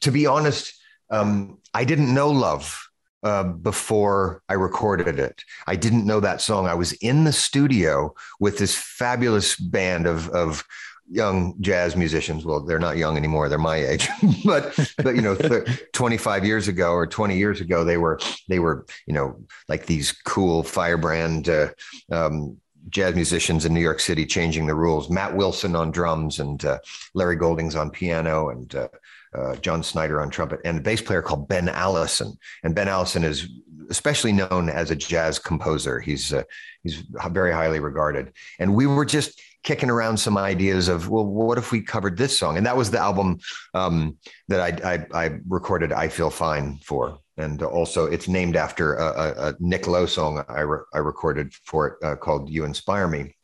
[0.00, 0.80] to be honest,
[1.10, 2.89] um, I didn't know Love
[3.22, 5.44] uh, before I recorded it.
[5.66, 6.66] I didn't know that song.
[6.66, 10.64] I was in the studio with this fabulous band of of
[11.10, 12.44] young jazz musicians.
[12.44, 14.08] Well, they're not young anymore; they're my age.
[14.44, 18.18] but but you know, th- 25 years ago or 20 years ago, they were
[18.48, 19.36] they were you know
[19.68, 21.48] like these cool firebrand.
[21.48, 21.68] Uh,
[22.10, 22.56] um,
[22.88, 25.10] jazz musicians in New York City changing the rules.
[25.10, 26.78] Matt Wilson on drums and uh,
[27.14, 28.88] Larry Goldings on piano and uh,
[29.36, 32.36] uh, John Sneider on trumpet, and a bass player called Ben Allison.
[32.62, 33.48] And Ben Allison is
[33.90, 36.00] especially known as a jazz composer.
[36.00, 36.44] He's uh,
[36.82, 38.32] he's very highly regarded.
[38.58, 42.38] And we were just kicking around some ideas of well, what if we covered this
[42.38, 42.56] song?
[42.56, 43.38] And that was the album
[43.74, 44.16] um,
[44.48, 45.92] that I, I, I recorded.
[45.92, 47.18] I feel fine for.
[47.36, 51.52] And also, it's named after a, a, a Nick Lowe song I, re- I recorded
[51.64, 53.34] for it uh, called "You Inspire Me."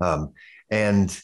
[0.00, 0.32] Um,
[0.70, 1.20] and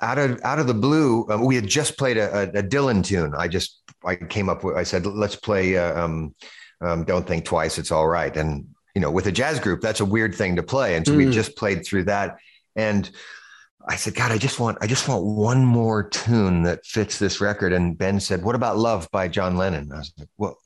[0.00, 3.34] out of out of the blue, um, we had just played a, a, Dylan tune.
[3.34, 6.34] I just I came up with I said let's play uh, um,
[6.80, 10.00] um, "Don't Think Twice, It's All Right," and you know with a jazz group that's
[10.00, 11.18] a weird thing to play, and so mm.
[11.18, 12.36] we just played through that.
[12.74, 13.10] And
[13.88, 17.40] I said, God, I just want I just want one more tune that fits this
[17.40, 17.72] record.
[17.72, 19.90] And Ben said, What about "Love" by John Lennon?
[19.92, 20.58] I was like, Well,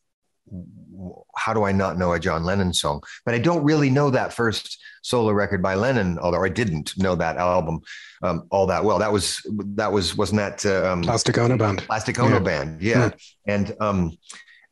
[1.37, 3.03] how do I not know a John Lennon song?
[3.25, 7.15] But I don't really know that first solo record by Lennon, although I didn't know
[7.15, 7.81] that album
[8.23, 8.99] um, all that well.
[8.99, 9.41] That was
[9.77, 11.79] that was wasn't that uh, um, Plastic Ono Band?
[11.83, 12.39] Plastic Ono yeah.
[12.39, 13.09] Band, yeah.
[13.09, 13.17] Hmm.
[13.47, 14.19] And um,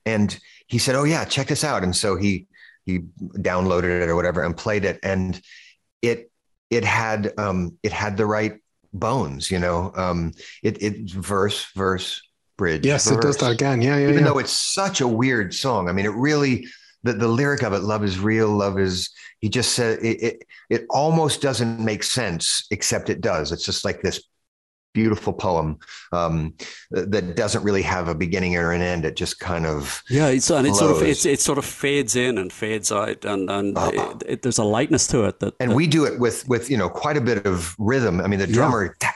[0.04, 2.46] and he said, "Oh yeah, check this out." And so he
[2.84, 5.40] he downloaded it or whatever and played it, and
[6.02, 6.30] it
[6.70, 8.58] it had um, it had the right
[8.92, 9.50] bones.
[9.50, 12.22] You know, um, it it verse verse
[12.56, 12.84] bridge.
[12.84, 13.16] Yes, verse.
[13.16, 13.80] it does that again.
[13.80, 14.08] Yeah, yeah.
[14.08, 14.24] Even yeah.
[14.24, 16.66] though it's such a weird song, I mean, it really
[17.02, 20.44] the, the lyric of it, "Love is real, love is." He just said it, it.
[20.70, 23.52] It almost doesn't make sense, except it does.
[23.52, 24.22] It's just like this
[24.94, 25.78] beautiful poem
[26.12, 26.54] um,
[26.90, 29.04] that doesn't really have a beginning or an end.
[29.04, 32.16] It just kind of yeah, it's and it sort of it's, it sort of fades
[32.16, 35.54] in and fades out, and and uh, it, it, there's a lightness to it that.
[35.60, 38.20] And that, we do it with with you know quite a bit of rhythm.
[38.20, 38.96] I mean, the drummer.
[39.00, 39.12] Yeah.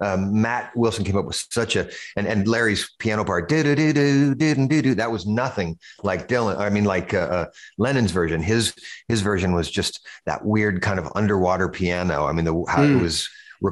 [0.00, 5.26] Um, Matt Wilson came up with such a and and Larry's piano part that was
[5.26, 6.58] nothing like Dylan.
[6.58, 7.46] I mean, like uh, uh,
[7.78, 8.42] Lennon's version.
[8.42, 8.74] His
[9.08, 12.26] his version was just that weird kind of underwater piano.
[12.26, 12.98] I mean, the how mm.
[12.98, 13.28] it was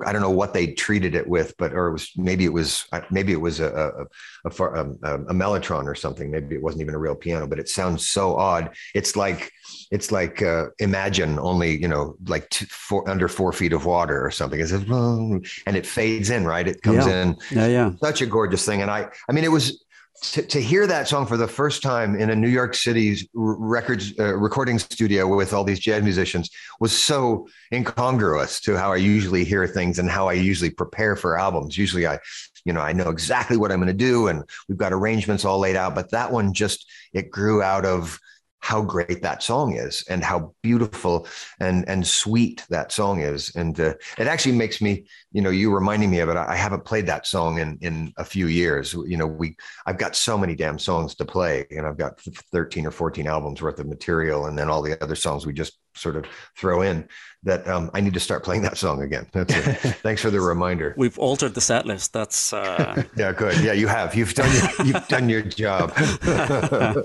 [0.07, 2.87] I don't know what they treated it with, but or it was maybe it was
[3.11, 4.07] maybe it was a
[4.45, 6.31] a, a, a, a mellotron or something.
[6.31, 8.75] Maybe it wasn't even a real piano, but it sounds so odd.
[8.95, 9.51] It's like
[9.91, 14.25] it's like uh, imagine only you know like two, four, under four feet of water
[14.25, 14.61] or something.
[14.61, 16.67] It's and it fades in, right?
[16.67, 17.23] It comes yeah.
[17.23, 17.37] in.
[17.51, 17.91] Yeah, yeah.
[18.01, 19.85] Such a gorgeous thing, and I I mean it was
[20.23, 24.13] to, to, hear that song for the first time in a New York City records
[24.19, 29.45] uh, recording studio with all these jazz musicians was so incongruous to how I usually
[29.45, 31.79] hear things and how I usually prepare for albums.
[31.79, 32.19] Usually I,
[32.67, 35.59] you know, I know exactly what I'm going to do and we've got arrangements all
[35.59, 38.21] laid out, but that one just, it grew out of
[38.61, 41.27] how great that song is and how beautiful
[41.61, 45.73] and and sweet that song is and uh, it actually makes me you know you
[45.73, 49.17] reminding me of it i haven't played that song in in a few years you
[49.17, 49.57] know we
[49.87, 52.21] i've got so many damn songs to play and i've got
[52.53, 55.79] 13 or 14 albums worth of material and then all the other songs we just
[55.95, 56.25] sort of
[56.57, 57.09] throw in
[57.43, 59.27] that um, I need to start playing that song again.
[59.33, 59.63] That's it.
[60.03, 60.95] Thanks for the reminder.
[60.97, 62.13] We've altered the set list.
[62.13, 63.03] That's uh...
[63.17, 63.59] yeah, good.
[63.61, 64.15] Yeah, you have.
[64.15, 65.93] You've done your, you've done your job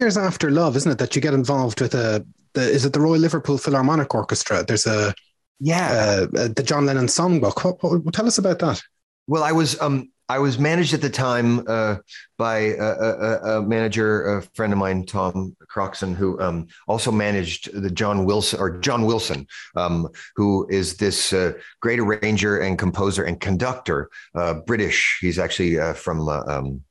[0.00, 2.24] years after Love, isn't it, that you get involved with a
[2.54, 4.64] the, is it the Royal Liverpool Philharmonic Orchestra?
[4.64, 5.14] There's a
[5.60, 7.64] yeah uh, the John Lennon songbook.
[7.64, 8.82] What, what, tell us about that.
[9.26, 11.96] Well, I was um I was managed at the time uh,
[12.38, 17.70] by a, a, a, manager, a friend of mine, Tom Croxon, who um, also managed
[17.74, 23.24] the John Wilson or John Wilson, um, who is this uh, great arranger and composer
[23.24, 25.18] and conductor, uh, British.
[25.20, 26.82] He's actually uh, from uh, um,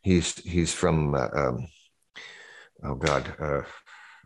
[0.00, 1.68] he's he's from uh, um,
[2.84, 3.62] oh God, uh,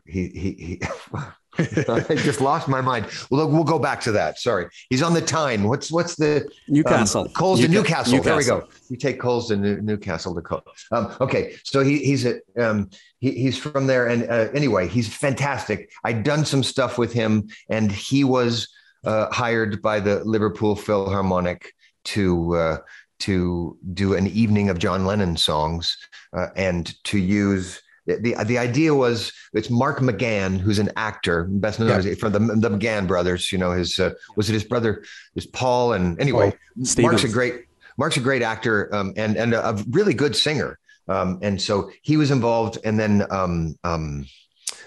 [0.07, 0.83] he he he.
[1.59, 3.07] I just lost my mind.
[3.31, 4.39] Well, we'll go back to that.
[4.39, 5.65] Sorry, he's on the Tyne.
[5.65, 7.23] What's what's the Newcastle?
[7.23, 8.13] Um, Coals to Newcastle.
[8.13, 8.23] Newcastle.
[8.23, 8.69] There we go.
[8.91, 10.87] You take Coals to New, Newcastle to Coals.
[10.93, 12.91] Um, okay, so he, he's a um,
[13.21, 15.91] he, he's from there, and uh, anyway, he's fantastic.
[16.05, 18.69] I'd done some stuff with him, and he was
[19.05, 21.73] uh, hired by the Liverpool Philharmonic
[22.05, 22.79] to uh,
[23.21, 25.97] to do an evening of John Lennon songs
[26.35, 31.81] uh, and to use the, the idea was it's Mark McGann, who's an actor, best
[31.81, 32.15] known yeah.
[32.15, 33.51] from the, the McGann brothers.
[33.51, 35.05] You know, his uh, was it his brother
[35.35, 37.67] is Paul, and anyway, oh, Mark's a great
[37.99, 40.79] Mark's a great actor um, and and a, a, really good singer.
[41.09, 44.27] Um, and so he was involved, and then um, um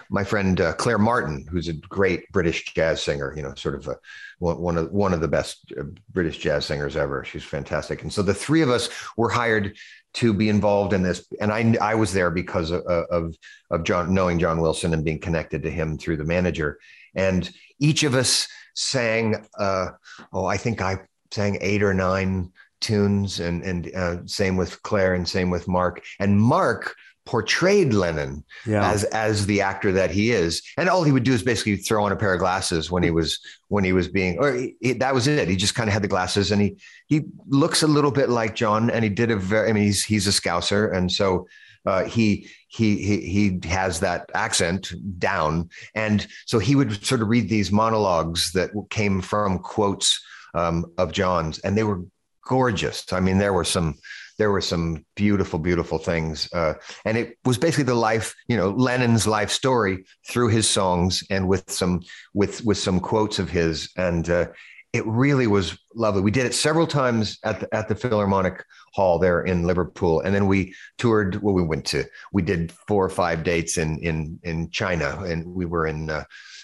[0.10, 3.88] my friend uh, Claire Martin, who's a great British jazz singer, you know, sort of
[3.88, 3.96] a,
[4.40, 7.24] one of one of the best uh, British jazz singers ever.
[7.24, 9.78] She's fantastic, and so the three of us were hired
[10.16, 11.26] to be involved in this.
[11.40, 13.36] And I, I was there because of, of,
[13.70, 16.80] of John, knowing John Wilson and being connected to him through the manager.
[17.16, 17.50] And
[17.80, 19.90] each of us sang, uh,
[20.34, 21.00] oh, I think I
[21.32, 22.52] sang eight or nine
[22.82, 26.02] tunes and, and uh, same with Claire and same with Mark.
[26.20, 26.96] And Mark
[27.30, 28.90] portrayed Lennon yeah.
[28.92, 32.04] as as the actor that he is, and all he would do is basically throw
[32.04, 34.94] on a pair of glasses when he was when he was being, or he, he,
[34.94, 35.48] that was it.
[35.48, 38.56] He just kind of had the glasses, and he he looks a little bit like
[38.56, 39.70] John, and he did a very.
[39.70, 41.48] I mean, he's he's a Scouser, and so
[41.86, 47.28] uh, he he he he has that accent down, and so he would sort of
[47.28, 50.20] read these monologues that came from quotes
[50.56, 52.02] um, of John's, and they were
[52.42, 53.14] gorgeous.
[53.14, 54.00] I mean, there were some
[54.40, 56.52] there were some beautiful, beautiful things.
[56.54, 56.74] Uh,
[57.06, 61.48] and it was basically the life, you know, Lennon's life story through his songs and
[61.48, 62.02] with some
[62.34, 63.92] with with some quotes of his.
[63.98, 64.48] And uh,
[64.94, 66.22] it really was lovely.
[66.22, 68.64] We did it several times at the at the Philharmonic
[68.94, 71.42] Hall there in Liverpool, and then we toured.
[71.44, 75.46] Well, we went to we did four or five dates in in in China, and
[75.46, 76.24] we were in uh,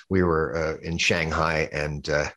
[0.10, 2.30] we were uh, in Shanghai and uh,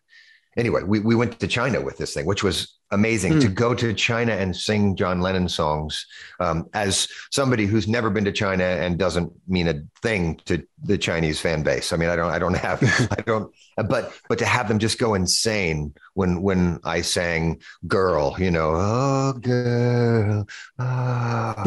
[0.58, 3.40] anyway, we, we went to China with this thing, which was amazing mm.
[3.40, 6.04] to go to China and sing John Lennon songs.
[6.40, 10.98] Um, as somebody who's never been to China and doesn't mean a thing to the
[10.98, 11.92] Chinese fan base.
[11.92, 12.82] I mean, I don't, I don't have,
[13.18, 13.54] I don't,
[13.88, 18.72] but but to have them just go insane when when I sang "Girl," you know,
[18.74, 20.48] oh girl,
[20.78, 21.64] ah.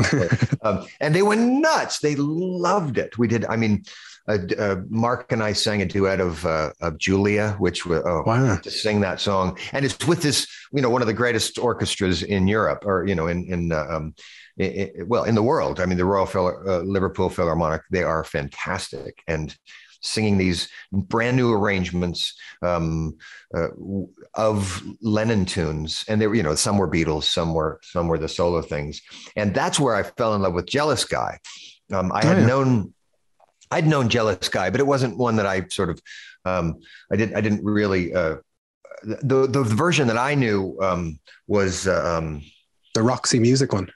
[0.63, 1.99] um, and they went nuts.
[1.99, 3.17] They loved it.
[3.17, 3.45] We did.
[3.45, 3.83] I mean,
[4.27, 8.23] uh, uh, Mark and I sang a duet of uh, of Julia, which was oh,
[8.25, 8.57] wow.
[8.57, 12.23] to sing that song, and it's with this, you know, one of the greatest orchestras
[12.23, 14.13] in Europe, or you know, in in uh, um,
[15.07, 15.79] well, in the world.
[15.79, 19.55] I mean, the Royal Phil- uh, Liverpool Philharmonic, they are fantastic, and
[20.03, 23.15] singing these brand new arrangements um,
[23.55, 23.67] uh,
[24.35, 28.19] of Lennon tunes, and they were, you know, some were Beatles, some were some were
[28.19, 29.01] the solo things,
[29.35, 31.39] and that's where I fell in love with Jealous Guy.
[31.91, 32.47] Um, I had oh, yeah.
[32.47, 32.93] known
[33.71, 36.01] I'd known Jealous Guy, but it wasn't one that I sort of
[36.45, 36.79] um,
[37.11, 38.37] I didn't I didn't really uh,
[39.03, 42.43] the the version that I knew um, was uh, um,
[42.93, 43.91] the Roxy Music one.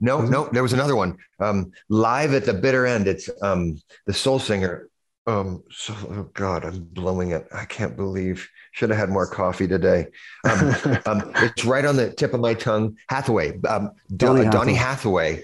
[0.00, 1.18] No, no, there was another one.
[1.40, 3.06] Um, live at the bitter end.
[3.06, 4.88] It's um, the soul singer.
[5.26, 7.46] Um, so, oh God, I'm blowing it.
[7.52, 8.48] I can't believe.
[8.72, 10.06] Should have had more coffee today.
[10.48, 10.74] Um,
[11.06, 12.96] um, it's right on the tip of my tongue.
[13.08, 15.42] Hathaway, um, Donny, Donny Hathaway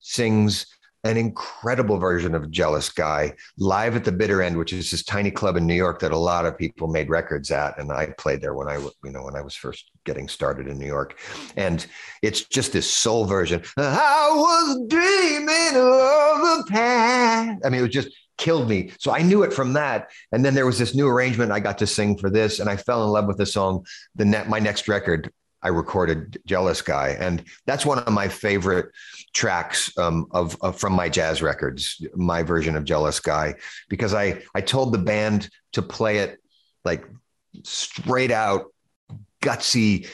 [0.00, 0.66] sings
[1.04, 5.30] an incredible version of Jealous Guy live at the Bitter End, which is this tiny
[5.30, 8.40] club in New York that a lot of people made records at, and I played
[8.40, 11.18] there when I, you know, when I was first getting started in New York,
[11.56, 11.86] and
[12.22, 13.62] it's just this soul version.
[13.76, 17.60] I was dreaming of the past.
[17.64, 18.90] I mean, it was just killed me.
[18.98, 21.78] So I knew it from that, and then there was this new arrangement I got
[21.78, 23.84] to sing for this, and I fell in love with the song.
[24.16, 25.30] The net, my next record,
[25.64, 27.16] I recorded Jealous Guy.
[27.18, 28.90] And that's one of my favorite
[29.32, 33.54] tracks um, of, of, from my jazz records, my version of Jealous Guy,
[33.88, 36.38] because I, I told the band to play it
[36.84, 37.06] like
[37.62, 38.66] straight out
[39.42, 40.08] gutsy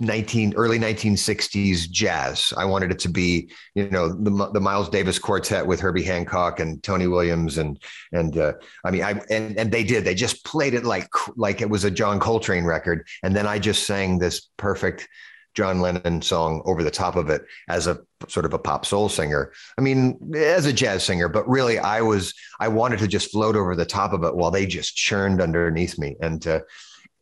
[0.00, 2.52] 19 early 1960s jazz.
[2.56, 6.60] I wanted it to be, you know, the, the Miles Davis quartet with Herbie Hancock
[6.60, 7.80] and Tony Williams and
[8.12, 8.54] and uh,
[8.84, 10.04] I mean, I and and they did.
[10.04, 13.58] They just played it like like it was a John Coltrane record, and then I
[13.58, 15.08] just sang this perfect
[15.54, 19.08] John Lennon song over the top of it as a sort of a pop soul
[19.08, 19.52] singer.
[19.78, 23.56] I mean, as a jazz singer, but really, I was I wanted to just float
[23.56, 26.46] over the top of it while they just churned underneath me and.
[26.46, 26.60] Uh,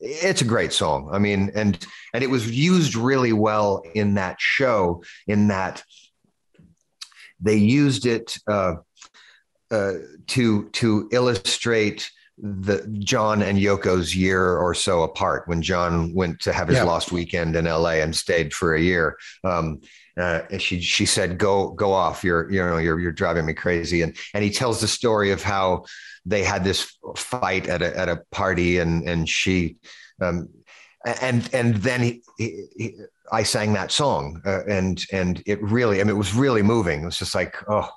[0.03, 1.09] it's a great song.
[1.13, 1.79] I mean, and
[2.13, 5.03] and it was used really well in that show.
[5.27, 5.83] In that
[7.41, 8.75] they used it uh,
[9.71, 9.93] uh,
[10.29, 16.53] to to illustrate the John and Yoko's year or so apart when John went to
[16.53, 16.85] have his yeah.
[16.85, 19.17] lost weekend in LA and stayed for a year.
[19.45, 19.81] Um,
[20.19, 22.25] uh, and she she said, "Go go off.
[22.25, 25.43] You're you know you're you're driving me crazy." And and he tells the story of
[25.43, 25.85] how
[26.25, 29.77] they had this fight at a at a party, and and she,
[30.21, 30.49] um,
[31.05, 32.95] and and then he, he, he
[33.31, 37.03] I sang that song, uh, and and it really I mean it was really moving.
[37.03, 37.89] It was just like oh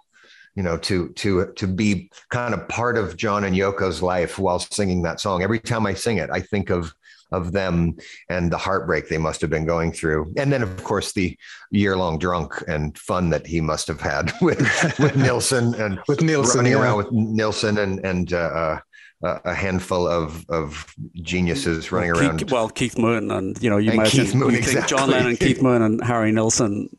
[0.55, 4.59] you know to to to be kind of part of John and Yoko's life while
[4.59, 5.43] singing that song.
[5.43, 6.93] Every time I sing it, I think of
[7.35, 7.97] of them
[8.29, 10.33] and the heartbreak they must have been going through.
[10.37, 11.37] And then, of course, the
[11.71, 14.59] year long drunk and fun that he must have had with,
[14.99, 16.81] with Nilsson and with Nilsson running yeah.
[16.81, 18.79] around with Nilsson and, and, uh,
[19.23, 22.37] uh, a handful of of geniuses running well, around.
[22.37, 24.97] Keith, well, Keith Moon, and you know, you and imagine Keith Moon, you exactly.
[24.97, 26.89] John Lennon, Keith Moon, and Harry Nilsson.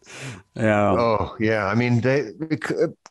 [0.56, 0.92] Yeah.
[0.92, 1.66] Oh, yeah.
[1.66, 2.30] I mean, they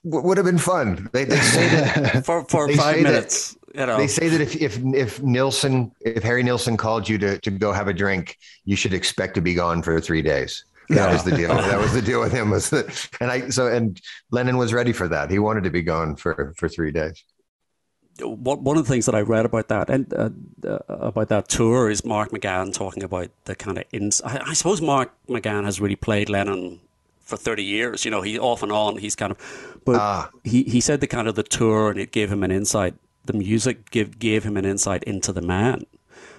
[0.04, 1.10] would have been fun.
[1.14, 3.54] They, they say that for for five minutes.
[3.54, 3.98] That, you know.
[3.98, 7.72] They say that if if if Nilsson, if Harry Nilsson called you to to go
[7.72, 10.66] have a drink, you should expect to be gone for three days.
[10.90, 11.14] That yeah.
[11.14, 11.50] was the deal.
[11.50, 12.52] that was the deal with him.
[12.52, 14.00] Was that, and I so and
[14.32, 15.32] Lennon was ready for that.
[15.32, 17.24] He wanted to be gone for for three days.
[18.22, 20.30] One of the things that I read about that and uh,
[20.66, 24.22] uh, about that tour is Mark McGann talking about the kind of ins.
[24.22, 26.80] I, I suppose Mark McGann has really played Lennon
[27.26, 28.06] for 30 years.
[28.06, 30.30] You know, he off and on, he's kind of, but ah.
[30.46, 32.94] he, he said the kind of the tour and it gave him an insight
[33.28, 35.86] the music give, gave him an insight into the man.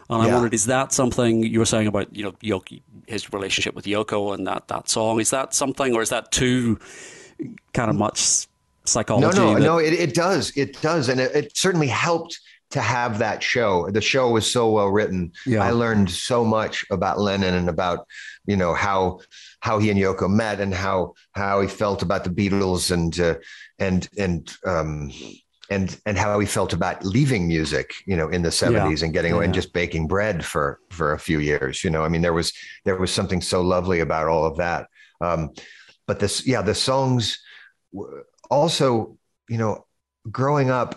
[0.09, 0.30] And yeah.
[0.30, 3.87] I wondered, is that something you were saying about, you know, Yoko, his relationship with
[3.87, 5.20] Yoko and that, that song?
[5.20, 6.78] Is that something, or is that too
[7.72, 8.47] kind of much
[8.84, 9.37] psychology?
[9.37, 10.57] No, no, that- no, it, it does.
[10.57, 11.09] It does.
[11.09, 12.39] And it, it, certainly helped
[12.70, 13.91] to have that show.
[13.91, 15.32] The show was so well written.
[15.45, 15.62] Yeah.
[15.62, 18.07] I learned so much about Lennon and about,
[18.47, 19.20] you know, how,
[19.61, 23.37] how he and Yoko met and how, how he felt about the Beatles and, uh,
[23.78, 25.11] and, and, um,
[25.70, 29.04] and and how he felt about leaving music you know in the 70s yeah.
[29.04, 29.42] and getting yeah.
[29.42, 32.52] and just baking bread for for a few years you know i mean there was
[32.84, 34.86] there was something so lovely about all of that
[35.20, 35.50] um
[36.06, 37.38] but this yeah the songs
[38.50, 39.16] also
[39.48, 39.84] you know
[40.30, 40.96] growing up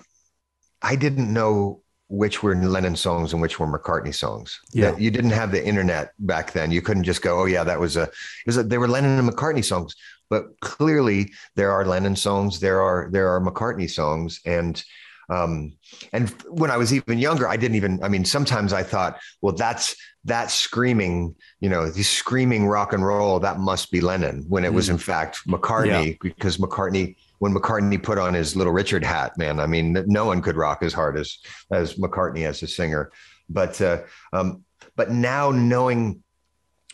[0.82, 4.60] i didn't know which were Lennon songs and which were McCartney songs.
[4.74, 4.98] Yeah.
[4.98, 6.72] You didn't have the internet back then.
[6.72, 9.20] You couldn't just go, oh yeah, that was a, it was a, they were Lennon
[9.20, 9.96] and McCartney songs.
[10.30, 14.84] But clearly there are Lennon songs, there are there are McCartney songs, and
[15.30, 15.74] um,
[16.12, 18.04] and when I was even younger, I didn't even.
[18.04, 23.06] I mean, sometimes I thought, well, that's that screaming, you know, the screaming rock and
[23.06, 23.40] roll.
[23.40, 24.46] That must be Lennon.
[24.48, 24.76] When it mm.
[24.76, 26.18] was in fact McCartney, yeah.
[26.22, 30.42] because McCartney when McCartney put on his little Richard hat, man, I mean, no one
[30.42, 31.38] could rock as hard as
[31.72, 33.12] as McCartney as a singer.
[33.50, 34.02] But uh,
[34.34, 34.64] um,
[34.96, 36.24] but now knowing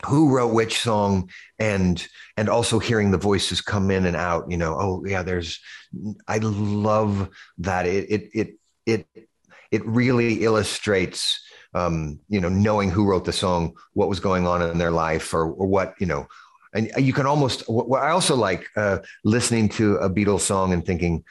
[0.04, 2.06] who wrote which song and
[2.38, 5.60] and also hearing the voices come in and out, you know, oh yeah, there's
[6.28, 7.30] I love
[7.60, 7.86] that.
[7.86, 9.28] It it it it
[9.72, 11.41] it really illustrates
[11.74, 15.34] um, you know, knowing who wrote the song, what was going on in their life,
[15.34, 16.26] or, or what, you know,
[16.76, 20.86] and you can almost what i also like uh, listening to a beatles song and
[20.86, 21.24] thinking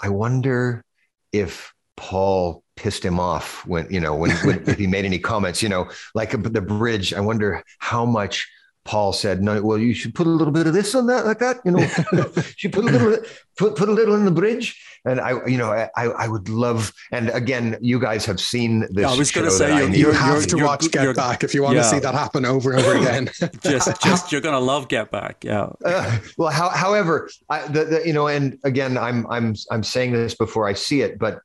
[0.00, 0.84] i wonder
[1.32, 5.62] if paul pissed him off when you know when, when if he made any comments
[5.62, 8.48] you know like the bridge i wonder how much
[8.84, 11.38] Paul said, "No, well, you should put a little bit of this on that, like
[11.40, 11.80] that, you know.
[12.58, 13.18] you put a little,
[13.58, 16.92] put put a little in the bridge." And I, you know, I I would love.
[17.12, 19.06] And again, you guys have seen this.
[19.06, 21.76] I was going to say, you, you have to watch Get Back if you want
[21.76, 21.82] yeah.
[21.82, 23.30] to see that happen over and over again.
[23.62, 25.68] just, just you're going to love Get Back, yeah.
[25.84, 30.12] Uh, well, how, however, I, the, the, you know, and again, I'm I'm I'm saying
[30.12, 31.40] this before I see it, but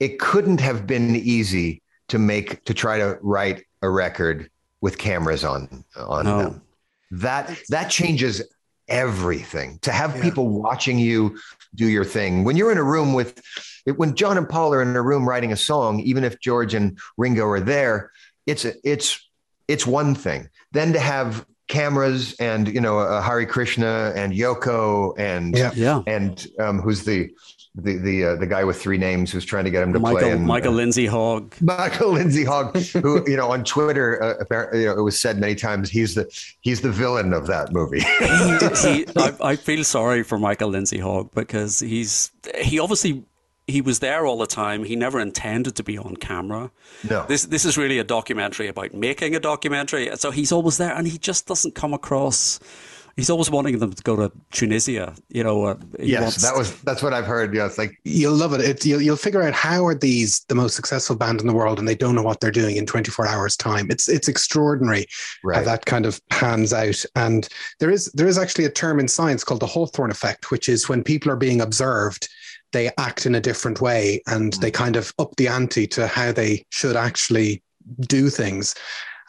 [0.00, 5.44] it couldn't have been easy to make to try to write a record with cameras
[5.44, 6.38] on on oh.
[6.38, 6.62] them.
[7.10, 8.42] That that changes
[8.88, 9.78] everything.
[9.82, 10.22] To have yeah.
[10.22, 11.38] people watching you
[11.74, 13.40] do your thing when you're in a room with
[13.96, 16.98] when John and Paul are in a room writing a song, even if George and
[17.16, 18.10] Ringo are there,
[18.46, 19.28] it's it's
[19.66, 20.48] it's one thing.
[20.72, 26.02] Then to have cameras and you know uh, Hare Krishna and Yoko and yeah, yeah.
[26.06, 27.30] and um, who's the
[27.74, 30.18] the the uh, the guy with three names who's trying to get him to Michael,
[30.18, 30.32] play.
[30.32, 31.54] And, Michael uh, Lindsay Hogg.
[31.60, 35.38] Michael Lindsay Hogg, who you know on Twitter, uh, apparently you know, it was said
[35.38, 36.26] many times he's the
[36.60, 38.00] he's the villain of that movie.
[38.00, 43.24] he, I, I, feel sorry for Michael Lindsay Hogg because he's he obviously
[43.68, 44.84] he was there all the time.
[44.84, 46.70] He never intended to be on camera.
[47.08, 47.24] No.
[47.26, 50.10] This this is really a documentary about making a documentary.
[50.16, 52.58] So he's always there, and he just doesn't come across
[53.18, 55.12] he's always wanting them to go to Tunisia.
[55.28, 56.42] You know, uh, yes, wants...
[56.42, 57.54] that was that's what I've heard.
[57.54, 58.60] Yeah, it's like you'll love it.
[58.62, 61.78] It's, you'll you'll figure out how are these the most successful band in the world,
[61.78, 63.90] and they don't know what they're doing in 24 hours time.
[63.90, 65.06] It's it's extraordinary
[65.44, 65.58] right.
[65.58, 67.04] how that kind of pans out.
[67.16, 67.48] And
[67.80, 70.88] there is there is actually a term in science called the Hawthorne effect, which is
[70.88, 72.28] when people are being observed.
[72.72, 74.76] They act in a different way and they hmm.
[74.76, 77.62] kind of up the ante to how they should actually
[78.00, 78.74] do things.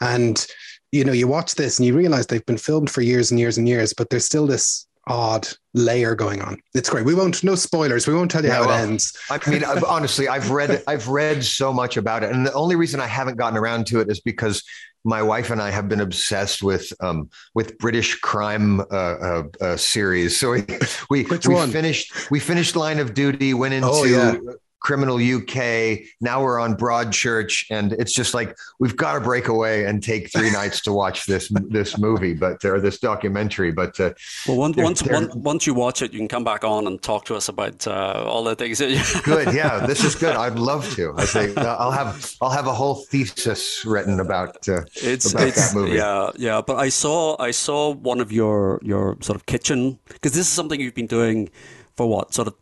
[0.00, 0.46] And
[0.92, 3.56] you know, you watch this and you realize they've been filmed for years and years
[3.56, 6.58] and years, but there's still this odd layer going on.
[6.74, 7.04] It's great.
[7.04, 8.06] We won't no spoilers.
[8.06, 9.16] We won't tell you yeah, how well, it ends.
[9.28, 12.76] I mean, I've, honestly, I've read I've read so much about it, and the only
[12.76, 14.62] reason I haven't gotten around to it is because
[15.04, 19.76] my wife and I have been obsessed with um, with British crime uh, uh, uh,
[19.76, 20.38] series.
[20.38, 20.64] So we
[21.10, 24.52] we, we finished we finished Line of Duty, went oh, into oh, yeah.
[24.80, 26.00] Criminal UK.
[26.20, 30.32] Now we're on Broadchurch, and it's just like we've got to break away and take
[30.32, 33.72] three nights to watch this this movie, but or this documentary.
[33.72, 34.12] But uh,
[34.48, 37.34] well, once once once you watch it, you can come back on and talk to
[37.34, 38.78] us about uh, all the things.
[38.78, 40.34] That you- good, yeah, this is good.
[40.34, 41.14] I'd love to.
[41.16, 45.72] I think I'll have I'll have a whole thesis written about uh, it's, about it's,
[45.72, 45.96] that movie.
[45.96, 46.62] Yeah, yeah.
[46.66, 50.48] But I saw I saw one of your your sort of kitchen because this is
[50.48, 51.50] something you've been doing
[51.96, 52.54] for what sort of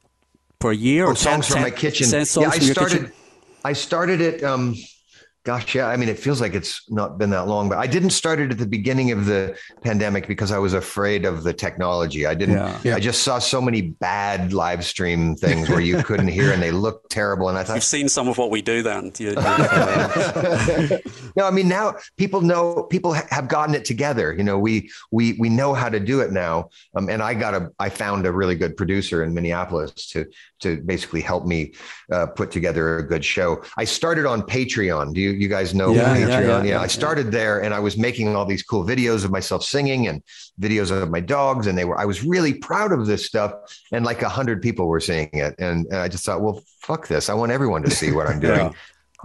[0.61, 2.09] for a year oh, or songs ten, from my kitchen.
[2.11, 3.13] yeah, I started.
[3.65, 4.43] I started it.
[4.43, 4.75] Um,
[5.49, 5.86] gosh, yeah.
[5.86, 8.51] I mean, it feels like it's not been that long, but I didn't start it
[8.51, 12.26] at the beginning of the pandemic because I was afraid of the technology.
[12.26, 12.57] I didn't.
[12.57, 12.80] Yeah.
[12.84, 12.96] Yeah.
[12.96, 16.70] I just saw so many bad live stream things where you couldn't hear and they
[16.70, 17.49] looked terrible.
[17.49, 19.11] And I thought you've seen some of what we do then.
[21.34, 24.34] no, I mean now people know people have gotten it together.
[24.34, 26.68] You know, we we we know how to do it now.
[26.94, 30.26] Um, and I got a I found a really good producer in Minneapolis to
[30.61, 31.72] to basically help me
[32.12, 33.62] uh, put together a good show.
[33.78, 35.14] I started on Patreon.
[35.14, 36.28] Do you you guys know yeah, Patreon?
[36.28, 39.30] Yeah, yeah, yeah, I started there and I was making all these cool videos of
[39.30, 40.22] myself singing and
[40.61, 43.53] videos of my dogs, and they were I was really proud of this stuff.
[43.93, 47.09] And like a hundred people were seeing it, and, and, I just thought, well, fuck
[47.09, 47.28] this!
[47.28, 48.74] I want everyone to see what I'm doing.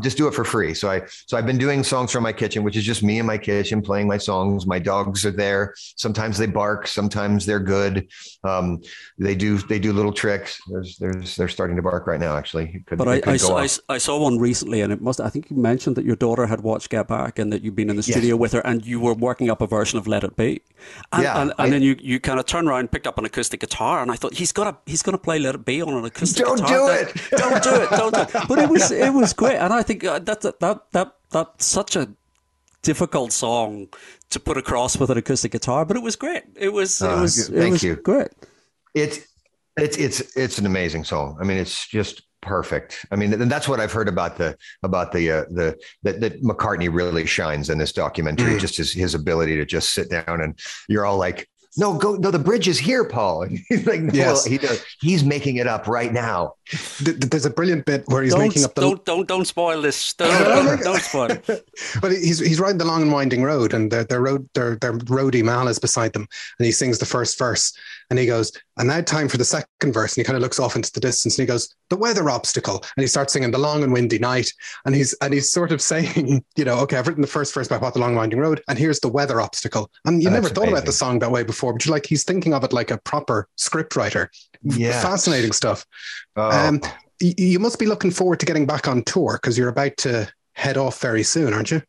[0.02, 0.74] Just do it for free.
[0.74, 3.26] So I so I've been doing songs from my kitchen, which is just me in
[3.26, 4.66] my kitchen playing my songs.
[4.66, 5.76] My dogs are there.
[5.78, 6.88] Sometimes they bark.
[6.88, 8.08] Sometimes they're good.
[8.44, 8.82] Um,
[9.18, 10.60] they do they do little tricks.
[10.68, 12.36] There's there's they're starting to bark right now.
[12.36, 15.20] Actually, could, but I I saw, I, I saw, one recently, and it must.
[15.20, 17.89] I think you mentioned that your daughter had watched Get Back, and that you've been
[17.89, 18.39] in the studio yes.
[18.39, 20.62] with her, and you were working up a version of Let It Be.
[21.12, 23.18] And, yeah, and, and I, then you, you kind of turned around, and picked up
[23.18, 25.66] an acoustic guitar, and I thought he's got to he's going to play Let It
[25.66, 26.70] Be on an acoustic don't guitar.
[26.70, 27.32] Do it.
[27.32, 27.89] don't do it!
[27.91, 28.48] Don't do it!
[28.48, 31.66] But it was it was great, and I think uh, that that that that that's
[31.66, 32.10] such a
[32.82, 33.88] difficult song
[34.30, 36.44] to put across with an acoustic guitar, but it was great.
[36.56, 37.96] It was it uh, was uh, it was you.
[37.96, 38.30] great.
[38.94, 39.20] It's
[39.78, 41.38] it's it's it's an amazing song.
[41.42, 43.06] I mean, it's just perfect.
[43.12, 46.44] I mean, and that's what I've heard about the about the uh, the that, that
[46.44, 48.56] McCartney really shines in this documentary.
[48.56, 48.60] Mm.
[48.60, 52.30] Just his his ability to just sit down and you're all like, no, go, no,
[52.30, 53.43] the bridge is here, Paul.
[53.43, 54.45] And he's like, no, yes.
[54.45, 56.55] he does, he's making it up right now.
[57.01, 58.82] There's a brilliant bit where he's don't, making up the.
[58.82, 60.13] Don't, don't, don't spoil this.
[60.13, 61.45] Don't, don't, don't spoil it.
[62.01, 64.93] but he's, he's riding the long and winding road and their, their road, their, their
[64.93, 66.28] roadie Mal is beside them
[66.59, 67.74] and he sings the first verse
[68.14, 70.16] and he goes, and now time for the second verse.
[70.16, 72.84] And he kind of looks off into the distance and he goes, the weather obstacle.
[72.95, 74.51] And he starts singing the long and windy night.
[74.86, 77.66] And he's, and he's sort of saying, you know, okay, I've written the first verse
[77.66, 79.89] about what the long winding road and here's the weather obstacle.
[80.05, 80.74] And you oh, never thought amazing.
[80.74, 82.99] about the song that way before, but you're like, he's thinking of it like a
[82.99, 84.30] proper script writer.
[84.61, 85.01] Yeah.
[85.01, 85.88] Fascinating stuff.
[86.36, 86.51] Oh.
[86.51, 86.82] Um,
[87.20, 90.78] you must be looking forward to getting back on tour because you're about to head
[90.78, 91.82] off very soon, aren't you?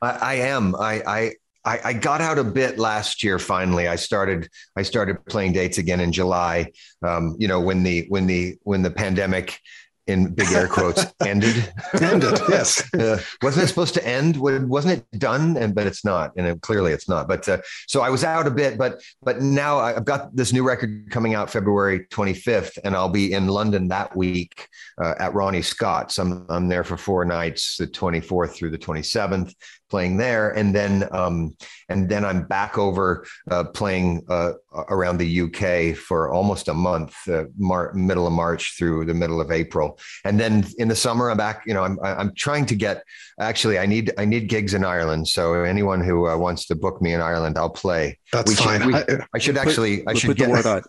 [0.00, 0.76] I, I am.
[0.76, 1.32] I, I
[1.64, 3.38] I, I, got out a bit last year.
[3.38, 4.48] Finally, I started.
[4.76, 6.72] I started playing dates again in July.
[7.02, 9.60] Um, you know, when the when the when the pandemic
[10.06, 15.18] in big air quotes ended ended yes uh, wasn't it supposed to end wasn't it
[15.18, 18.22] done and but it's not and it, clearly it's not but uh, so i was
[18.22, 22.76] out a bit but but now i've got this new record coming out february 25th
[22.84, 24.68] and i'll be in london that week
[25.02, 29.54] uh, at ronnie scott's I'm, I'm there for four nights the 24th through the 27th
[29.94, 31.56] playing there, and then um,
[31.88, 34.54] and then I'm back over uh, playing uh,
[34.88, 39.40] around the UK for almost a month, uh, Mar- middle of March through the middle
[39.40, 41.62] of April, and then in the summer I'm back.
[41.64, 43.04] You know, I'm I'm trying to get.
[43.38, 45.28] Actually, I need I need gigs in Ireland.
[45.28, 48.18] So anyone who uh, wants to book me in Ireland, I'll play.
[48.32, 48.80] That's we fine.
[48.80, 50.04] Should, we, I, I, should actually.
[50.08, 50.46] I should get.
[50.46, 50.84] The word out.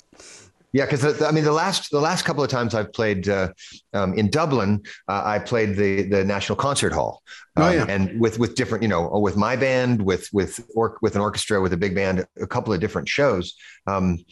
[0.76, 3.54] Yeah, because I mean the last the last couple of times I've played uh,
[3.94, 7.24] um, in Dublin, uh, I played the the National Concert Hall,
[7.56, 7.86] oh, um, oh, yeah.
[7.88, 11.62] and with with different you know with my band with with or, with an orchestra
[11.62, 13.56] with a big band, a couple of different shows.
[13.88, 14.26] Um,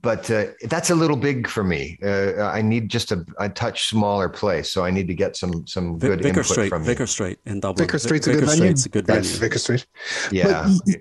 [0.00, 1.98] but uh, that's a little big for me.
[2.02, 5.66] Uh, I need just a, a, touch smaller place, so I need to get some
[5.66, 7.86] some good Vicar input Street, from Vicar Street in Dublin.
[7.86, 8.90] Vicar Street's Vicar a good Street's venue.
[8.90, 9.22] a good venue.
[9.22, 9.86] That's Vicar Street.
[10.30, 10.96] Yeah, but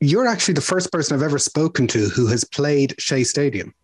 [0.00, 3.74] you're actually the first person I've ever spoken to who has played Shea Stadium.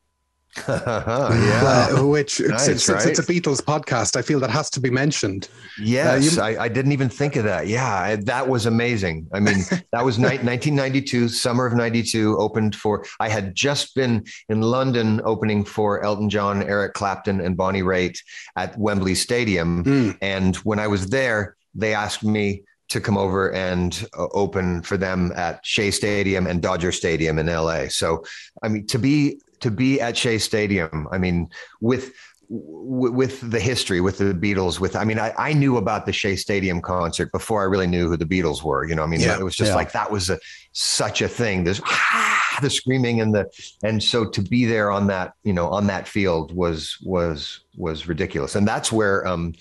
[0.69, 3.01] yeah, uh, which nice, since, right?
[3.01, 5.49] since, it's a Beatles podcast, I feel that has to be mentioned.
[5.79, 6.59] Yes, uh, you...
[6.59, 7.69] I, I, didn't even think of that.
[7.69, 9.29] Yeah, I, that was amazing.
[9.33, 9.61] I mean,
[9.93, 12.37] that was ni- 1992, summer of '92.
[12.37, 13.05] Opened for.
[13.19, 18.19] I had just been in London opening for Elton John, Eric Clapton, and Bonnie Raitt
[18.55, 19.85] at Wembley Stadium.
[19.85, 20.19] Mm.
[20.21, 24.99] And when I was there, they asked me to come over and uh, open for
[24.99, 27.89] them at Shea Stadium and Dodger Stadium in LA.
[27.89, 28.23] So,
[28.63, 31.09] I mean, to be to be at Shea Stadium.
[31.11, 31.49] I mean,
[31.81, 32.13] with
[32.55, 36.37] with the history with the Beatles with I mean I, I knew about the Shea
[36.37, 39.39] Stadium concert before I really knew who the Beatles were you know I mean yeah,
[39.39, 39.75] it was just yeah.
[39.75, 40.39] like that was a,
[40.73, 43.49] such a thing this ah, the screaming and the
[43.83, 48.07] and so to be there on that you know on that field was was was
[48.07, 49.55] ridiculous and that's where um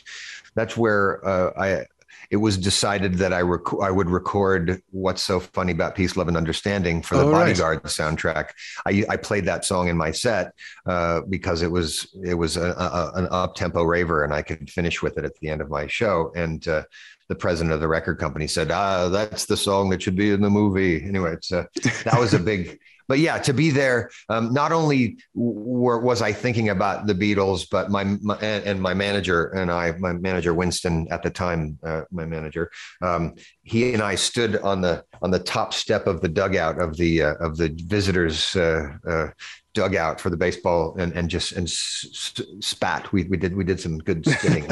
[0.56, 1.86] that's where uh, I
[2.32, 6.30] it was decided that I rec- I would record "What's So Funny About Peace, Love,
[6.30, 7.86] and Understanding" for the oh, Bodyguard right.
[7.86, 8.52] soundtrack.
[8.86, 10.54] I, I played that song in my set
[10.86, 14.70] uh, because it was it was a, a, an up tempo raver, and I could
[14.70, 16.32] finish with it at the end of my show.
[16.34, 16.84] And uh,
[17.28, 20.42] the president of the record company said, "Ah, that's the song that should be in
[20.42, 21.66] the movie." Anyway, it's uh,
[22.06, 22.80] that was a big
[23.12, 27.68] but yeah, to be there, um, not only were, was I thinking about the Beatles,
[27.70, 32.04] but my, my, and my manager and I, my manager Winston at the time, uh,
[32.10, 33.34] my manager, um,
[33.64, 37.24] he and I stood on the on the top step of the dugout of the
[37.24, 39.28] uh, of the visitors uh,
[39.74, 43.12] dugout for the baseball and, and just and spat.
[43.12, 44.68] We, we did we did some good spitting,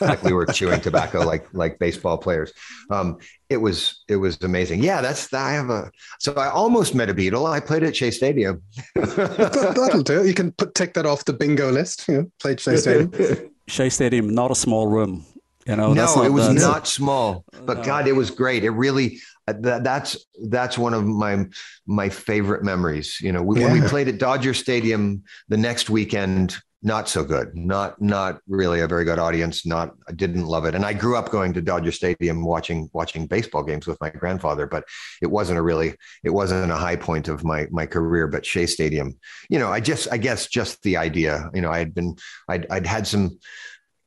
[0.00, 2.52] like we were chewing tobacco, like like baseball players.
[2.90, 3.18] Um,
[3.48, 4.82] it was it was amazing.
[4.82, 7.48] Yeah, that's I have a so I almost met a Beatle.
[7.48, 8.62] I played at Shea Stadium.
[8.94, 10.26] that, will do.
[10.26, 12.08] You can put take that off the bingo list.
[12.08, 13.50] You know, played Shea Stadium.
[13.68, 15.24] Shea Stadium, not a small room.
[15.66, 17.84] You know, no, not, it was not small, oh, but no.
[17.84, 18.64] God, it was great.
[18.64, 21.46] It really uh, that, that's that's one of my
[21.86, 23.18] my favorite memories.
[23.20, 23.66] You know, we, yeah.
[23.66, 27.56] when we played at Dodger Stadium the next weekend, not so good.
[27.56, 29.64] Not not really a very good audience.
[29.64, 30.74] Not I didn't love it.
[30.74, 34.66] And I grew up going to Dodger Stadium watching watching baseball games with my grandfather,
[34.66, 34.84] but
[35.22, 38.28] it wasn't a really it wasn't a high point of my my career.
[38.28, 39.18] But Shea Stadium,
[39.48, 41.50] you know, I just I guess just the idea.
[41.54, 42.16] You know, I had been
[42.48, 43.38] I'd I'd had some.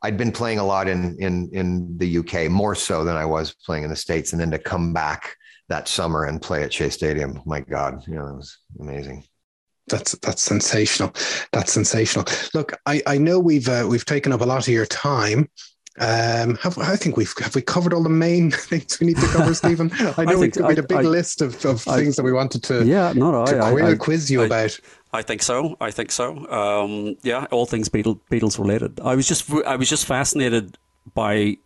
[0.01, 3.53] I'd been playing a lot in in in the UK more so than I was
[3.65, 5.35] playing in the states, and then to come back
[5.69, 9.23] that summer and play at Shea Stadium, my God, you know, it was amazing
[9.87, 11.13] that's that's sensational.
[11.51, 12.25] That's sensational.
[12.53, 15.49] Look, I, I know we've uh, we've taken up a lot of your time.
[15.99, 19.27] Um, have, I think we've have we covered all the main things we need to
[19.27, 19.91] cover, Stephen.
[20.17, 22.23] I know I we, we had a big I, list of, of I, things that
[22.23, 24.77] we wanted to yeah, no, to I, quiz you about.
[25.13, 25.77] I think so.
[25.79, 26.49] I think so.
[26.49, 28.99] Um, yeah, all things Beatles, Beatles related.
[28.99, 30.77] I was just I was just fascinated
[31.13, 31.57] by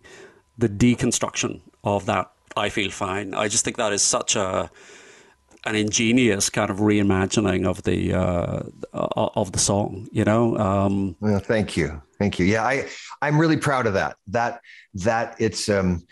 [0.58, 2.32] the deconstruction of that.
[2.56, 3.34] I feel fine.
[3.34, 4.70] I just think that is such a
[5.66, 8.64] an ingenious kind of reimagining of the uh,
[8.94, 10.08] of the song.
[10.12, 10.58] You know.
[10.58, 12.46] Um, well, thank you, thank you.
[12.46, 12.88] Yeah, I
[13.22, 14.18] I'm really proud of that.
[14.28, 14.62] That
[14.96, 16.06] that it's um,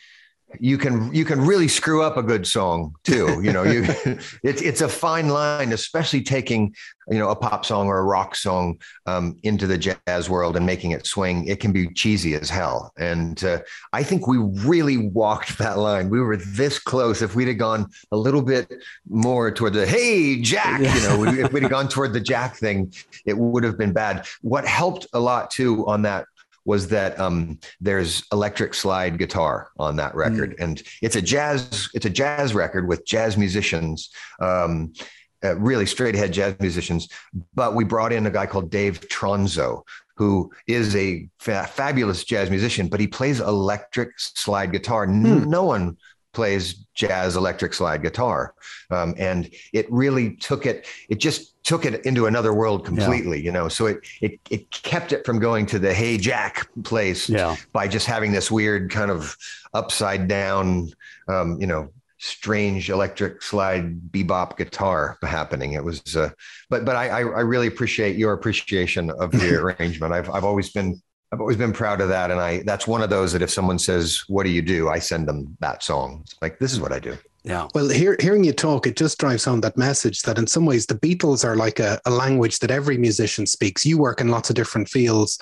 [0.60, 3.42] you can you can really screw up a good song too.
[3.42, 3.84] You know, you
[4.44, 6.74] it's it's a fine line, especially taking
[7.08, 10.66] you know a pop song or a rock song um, into the jazz world and
[10.66, 11.48] making it swing.
[11.48, 13.60] It can be cheesy as hell, and uh,
[13.94, 16.10] I think we really walked that line.
[16.10, 17.22] We were this close.
[17.22, 18.72] If we'd have gone a little bit
[19.08, 22.94] more toward the "Hey Jack," you know, if we'd have gone toward the Jack thing,
[23.26, 24.26] it would have been bad.
[24.42, 26.26] What helped a lot too on that
[26.66, 30.64] was that um, there's electric slide guitar on that record, mm.
[30.64, 34.10] and it's a jazz it's a jazz record with jazz musicians.
[34.40, 34.94] Um,
[35.42, 37.08] uh, really straight ahead jazz musicians,
[37.54, 39.84] but we brought in a guy called Dave Tronzo,
[40.18, 45.08] who is a fa- fabulous jazz musician, but he plays electric slide guitar.
[45.08, 45.50] Hmm.
[45.50, 45.96] No one
[46.40, 48.54] plays jazz electric slide guitar,
[48.92, 50.88] um, and it really took it.
[51.10, 53.44] It just took it into another world completely, yeah.
[53.44, 53.68] you know.
[53.68, 57.58] So it it it kept it from going to the Hey Jack place yeah.
[57.74, 59.36] by just having this weird kind of
[59.74, 60.94] upside down,
[61.28, 61.90] um, you know,
[62.20, 65.74] strange electric slide bebop guitar happening.
[65.74, 66.30] It was, uh,
[66.70, 70.14] but but I I really appreciate your appreciation of the arrangement.
[70.14, 73.10] I've I've always been I've always been proud of that, and I that's one of
[73.10, 76.22] those that if someone says, "What do you do?" I send them that song.
[76.24, 77.18] It's like this is what I do.
[77.44, 77.68] Yeah.
[77.74, 80.86] Well, hear, hearing you talk, it just drives home that message that in some ways
[80.86, 83.86] the Beatles are like a, a language that every musician speaks.
[83.86, 85.40] You work in lots of different fields,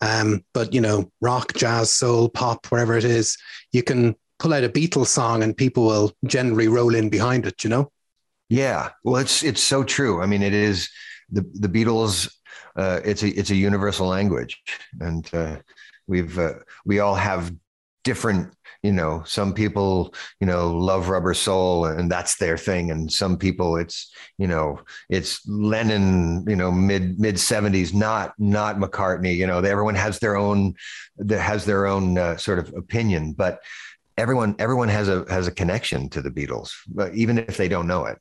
[0.00, 3.36] um, but you know, rock, jazz, soul, pop, wherever it is,
[3.72, 7.62] you can pull out a Beatles song and people will generally roll in behind it.
[7.62, 7.92] You know.
[8.48, 8.90] Yeah.
[9.02, 10.22] Well, it's it's so true.
[10.22, 10.88] I mean, it is
[11.30, 12.32] the the Beatles.
[12.76, 14.62] Uh, it's a it's a universal language,
[15.00, 15.56] and uh,
[16.06, 17.52] we've uh, we all have
[18.02, 22.90] different you know some people you know love rubber soul and that's their thing.
[22.90, 28.76] And some people it's you know it's lennon you know mid mid 70s not not
[28.76, 30.74] mccartney you know everyone has their own
[31.16, 33.60] that has their own uh, sort of opinion but
[34.18, 36.72] everyone everyone has a has a connection to the beatles
[37.14, 38.18] even if they don't know it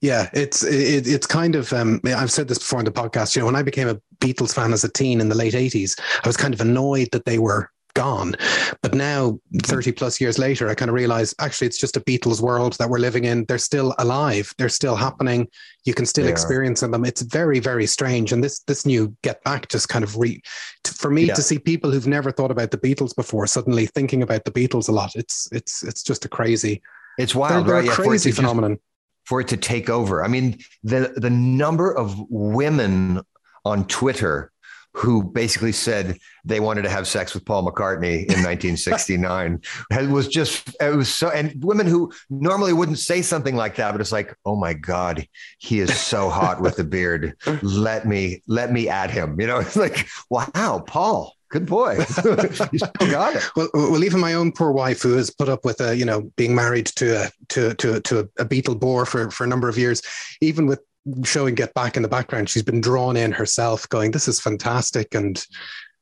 [0.00, 3.36] yeah, it's it, it's kind of um, I've said this before in the podcast.
[3.36, 5.98] You know, when I became a Beatles fan as a teen in the late '80s,
[6.24, 8.34] I was kind of annoyed that they were gone.
[8.82, 12.40] But now, 30 plus years later, I kind of realize actually it's just a Beatles
[12.40, 13.44] world that we're living in.
[13.44, 14.54] They're still alive.
[14.58, 15.48] They're still happening.
[15.84, 17.04] You can still experience them.
[17.04, 18.32] It's very, very strange.
[18.32, 20.40] And this this new Get Back just kind of re
[20.84, 21.34] for me yeah.
[21.34, 24.88] to see people who've never thought about the Beatles before suddenly thinking about the Beatles
[24.88, 25.14] a lot.
[25.14, 26.82] It's it's it's just a crazy.
[27.18, 27.98] It's wild, they're, they're right?
[27.98, 28.72] A crazy phenomenon.
[28.72, 28.82] Just,
[29.30, 30.24] for it to take over.
[30.24, 33.20] I mean, the the number of women
[33.64, 34.50] on Twitter
[34.92, 39.60] who basically said they wanted to have sex with Paul McCartney in 1969.
[39.92, 43.92] it was just, it was so, and women who normally wouldn't say something like that,
[43.92, 45.24] but it's like, oh my God,
[45.58, 47.36] he is so hot with the beard.
[47.62, 49.40] Let me, let me add him.
[49.40, 51.36] You know, it's like, wow, Paul.
[51.50, 51.96] Good boy.
[52.72, 53.42] you still got it.
[53.56, 56.22] Well, well, even my own poor wife, who has put up with a, you know,
[56.36, 59.76] being married to a to to to a, Beatle bore for for a number of
[59.76, 60.00] years,
[60.40, 60.80] even with
[61.24, 65.12] showing Get Back in the background, she's been drawn in herself, going, "This is fantastic,"
[65.12, 65.44] and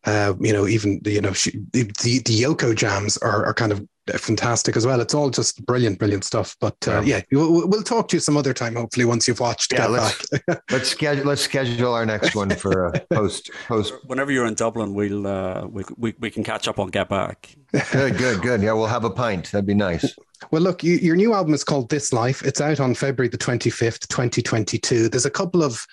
[0.09, 1.85] uh, you know, even you know, she, the
[2.24, 3.86] the Yoko jams are are kind of
[4.16, 5.02] fantastic as well.
[5.02, 6.56] It's all just brilliant, brilliant stuff.
[6.60, 9.74] But uh, yeah, we'll, we'll, talk to you some other time, hopefully, once you've watched.
[9.74, 10.62] Yeah, let's, Back.
[10.70, 13.93] let's schedule let's schedule our next one for a post post.
[14.06, 17.55] Whenever you're in Dublin, we'll uh, we, we we can catch up on Get Back.
[17.93, 18.62] good, good, good.
[18.62, 19.52] Yeah, we'll have a pint.
[19.52, 20.16] That'd be nice.
[20.51, 22.43] Well, look, you, your new album is called This Life.
[22.43, 25.09] It's out on February the 25th, 2022.
[25.09, 25.85] There's a couple of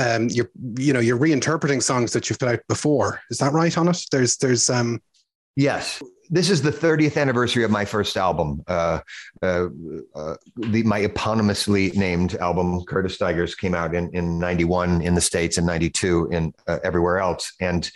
[0.00, 3.20] um, you're you know you're reinterpreting songs that you've put out before.
[3.30, 4.02] Is that right on it?
[4.10, 5.00] There's there's um
[5.56, 9.00] yes this is the 30th anniversary of my first album, uh,
[9.42, 9.66] uh,
[10.14, 15.20] uh, the, my eponymously named album, Curtis Stigers, came out in, in 91 in the
[15.20, 17.52] States and 92 in uh, everywhere else.
[17.60, 17.90] And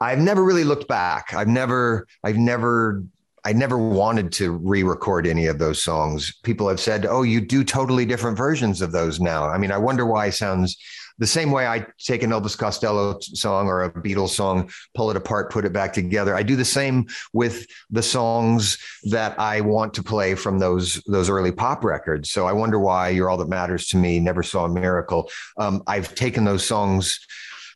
[0.00, 1.32] I've never really looked back.
[1.32, 3.04] I've never, I've never
[3.42, 6.34] I never wanted to re-record any of those songs.
[6.42, 9.78] People have said, "Oh, you do totally different versions of those now." I mean, I
[9.78, 10.76] wonder why it sounds
[11.20, 15.16] the same way I take an Elvis Costello song or a Beatles song, pull it
[15.16, 16.34] apart, put it back together.
[16.34, 21.28] I do the same with the songs that I want to play from those those
[21.28, 22.30] early pop records.
[22.30, 25.82] So I wonder why "You're All That Matters to Me," "Never Saw a Miracle." Um,
[25.86, 27.20] I've taken those songs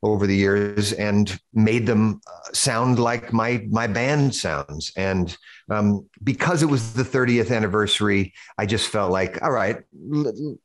[0.04, 4.92] over the years and made them uh, sound like my my band sounds.
[4.96, 5.34] And
[5.70, 9.78] um, because it was the 30th anniversary, I just felt like, all right,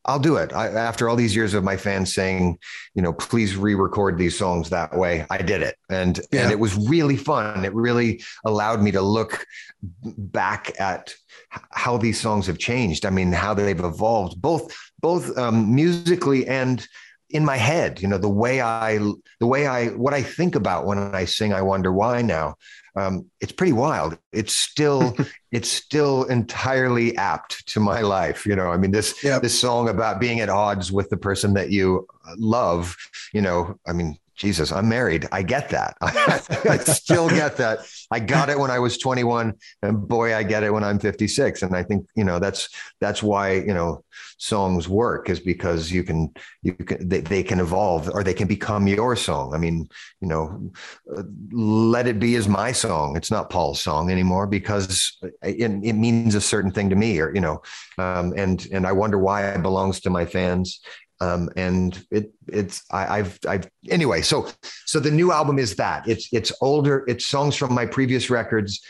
[0.04, 0.52] I'll do it.
[0.52, 2.60] I, after all these years of my fans saying,
[2.96, 6.44] you know, please re-record these songs that way, I did it, and yeah.
[6.44, 7.64] and it was really fun.
[7.64, 9.46] It really allowed me to look
[10.04, 11.16] back at
[11.72, 13.06] how these songs have changed.
[13.06, 16.86] I mean, how they've evolved, both both um, musically and
[17.30, 18.98] in my head you know the way i
[19.40, 22.56] the way i what i think about when i sing i wonder why now
[22.96, 25.16] um, it's pretty wild it's still
[25.52, 29.42] it's still entirely apt to my life you know i mean this yep.
[29.42, 32.06] this song about being at odds with the person that you
[32.38, 32.96] love
[33.34, 35.28] you know i mean Jesus, I'm married.
[35.34, 35.98] I get that.
[36.02, 37.80] I still get that.
[38.12, 39.54] I got it when I was 21,
[39.84, 41.62] and boy, I get it when I'm 56.
[41.62, 42.70] And I think you know that's
[43.00, 44.04] that's why you know
[44.38, 46.34] songs work is because you can
[46.64, 49.54] you can they, they can evolve or they can become your song.
[49.54, 49.88] I mean,
[50.22, 50.72] you know,
[51.52, 53.16] "Let It Be" is my song.
[53.16, 57.34] It's not Paul's song anymore because it, it means a certain thing to me, or
[57.34, 57.62] you know,
[57.98, 60.82] um, and and I wonder why it belongs to my fans
[61.22, 64.22] um, and it it's I, have I've anyway.
[64.22, 64.50] So
[64.86, 67.04] so the new album is that it's it's older.
[67.08, 68.82] It's songs from my previous records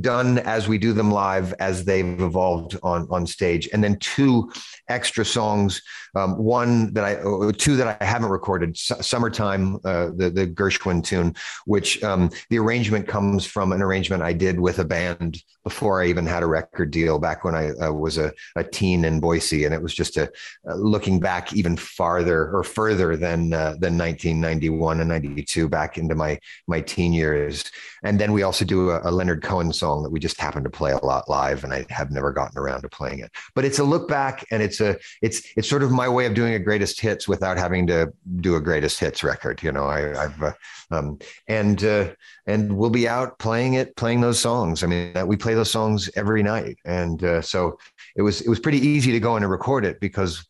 [0.00, 4.50] done as we do them live as they've evolved on on stage, and then two
[4.88, 5.82] extra songs.
[6.14, 8.70] Um, one that I uh, two that I haven't recorded.
[8.70, 11.34] S- Summertime, uh, the the Gershwin tune,
[11.64, 16.06] which um, the arrangement comes from an arrangement I did with a band before I
[16.06, 19.64] even had a record deal back when I uh, was a, a teen in Boise,
[19.64, 20.30] and it was just a
[20.68, 26.14] uh, looking back even farther or further than uh, than 1991 and 92 back into
[26.14, 26.38] my
[26.68, 27.64] my teen years.
[28.04, 30.70] And then we also do a, a, Leonard Cohen song that we just happen to
[30.70, 33.30] play a lot live, and I have never gotten around to playing it.
[33.54, 36.34] But it's a look back, and it's a it's it's sort of my way of
[36.34, 39.62] doing a greatest hits without having to do a greatest hits record.
[39.62, 40.52] You know, I, have uh,
[40.90, 41.18] um,
[41.48, 42.12] and uh,
[42.46, 44.82] and we'll be out playing it, playing those songs.
[44.82, 47.78] I mean, that we play those songs every night, and uh, so
[48.14, 50.46] it was it was pretty easy to go in and record it because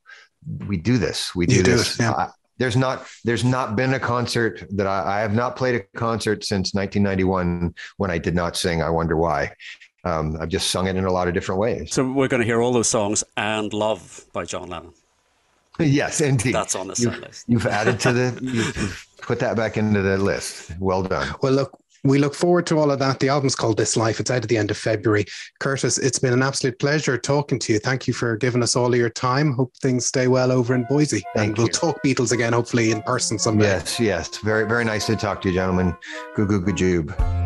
[0.66, 1.34] we do this.
[1.34, 1.98] We do, do this.
[1.98, 2.30] Yeah.
[2.56, 5.98] I, there's not there's not been a concert that I, I, have not played a
[5.98, 8.82] concert since 1991 when I did not sing.
[8.82, 9.52] I wonder why.
[10.04, 11.92] Um, I've just sung it in a lot of different ways.
[11.92, 14.92] So we're going to hear all those songs and "Love" by John Lennon.
[15.78, 16.54] Yes, indeed.
[16.54, 17.44] That's on the you've, list.
[17.48, 18.38] You've added to the.
[18.42, 20.72] You've put that back into the list.
[20.80, 21.34] Well done.
[21.42, 23.20] Well, look, we look forward to all of that.
[23.20, 24.20] The album's called This Life.
[24.20, 25.24] It's out at the end of February.
[25.60, 27.78] Curtis, it's been an absolute pleasure talking to you.
[27.78, 29.52] Thank you for giving us all of your time.
[29.52, 31.22] Hope things stay well over in Boise.
[31.34, 33.66] Thank and we'll talk Beatles again, hopefully in person someday.
[33.66, 34.38] Yes, yes.
[34.38, 35.96] Very, very nice to talk to you, gentlemen.
[36.34, 37.45] Goo goo goo jube.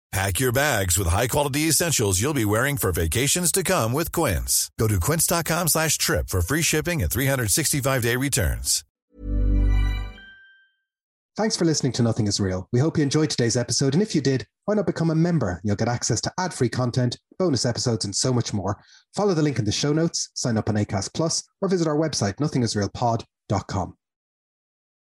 [0.11, 4.69] Pack your bags with high-quality essentials you'll be wearing for vacations to come with Quince.
[4.77, 8.83] Go to quince.com slash trip for free shipping and 365-day returns.
[11.37, 12.67] Thanks for listening to Nothing is Real.
[12.73, 15.61] We hope you enjoyed today's episode, and if you did, why not become a member?
[15.63, 18.83] You'll get access to ad-free content, bonus episodes, and so much more.
[19.15, 21.95] Follow the link in the show notes, sign up on Acast Plus, or visit our
[21.95, 23.95] website, nothingisrealpod.com.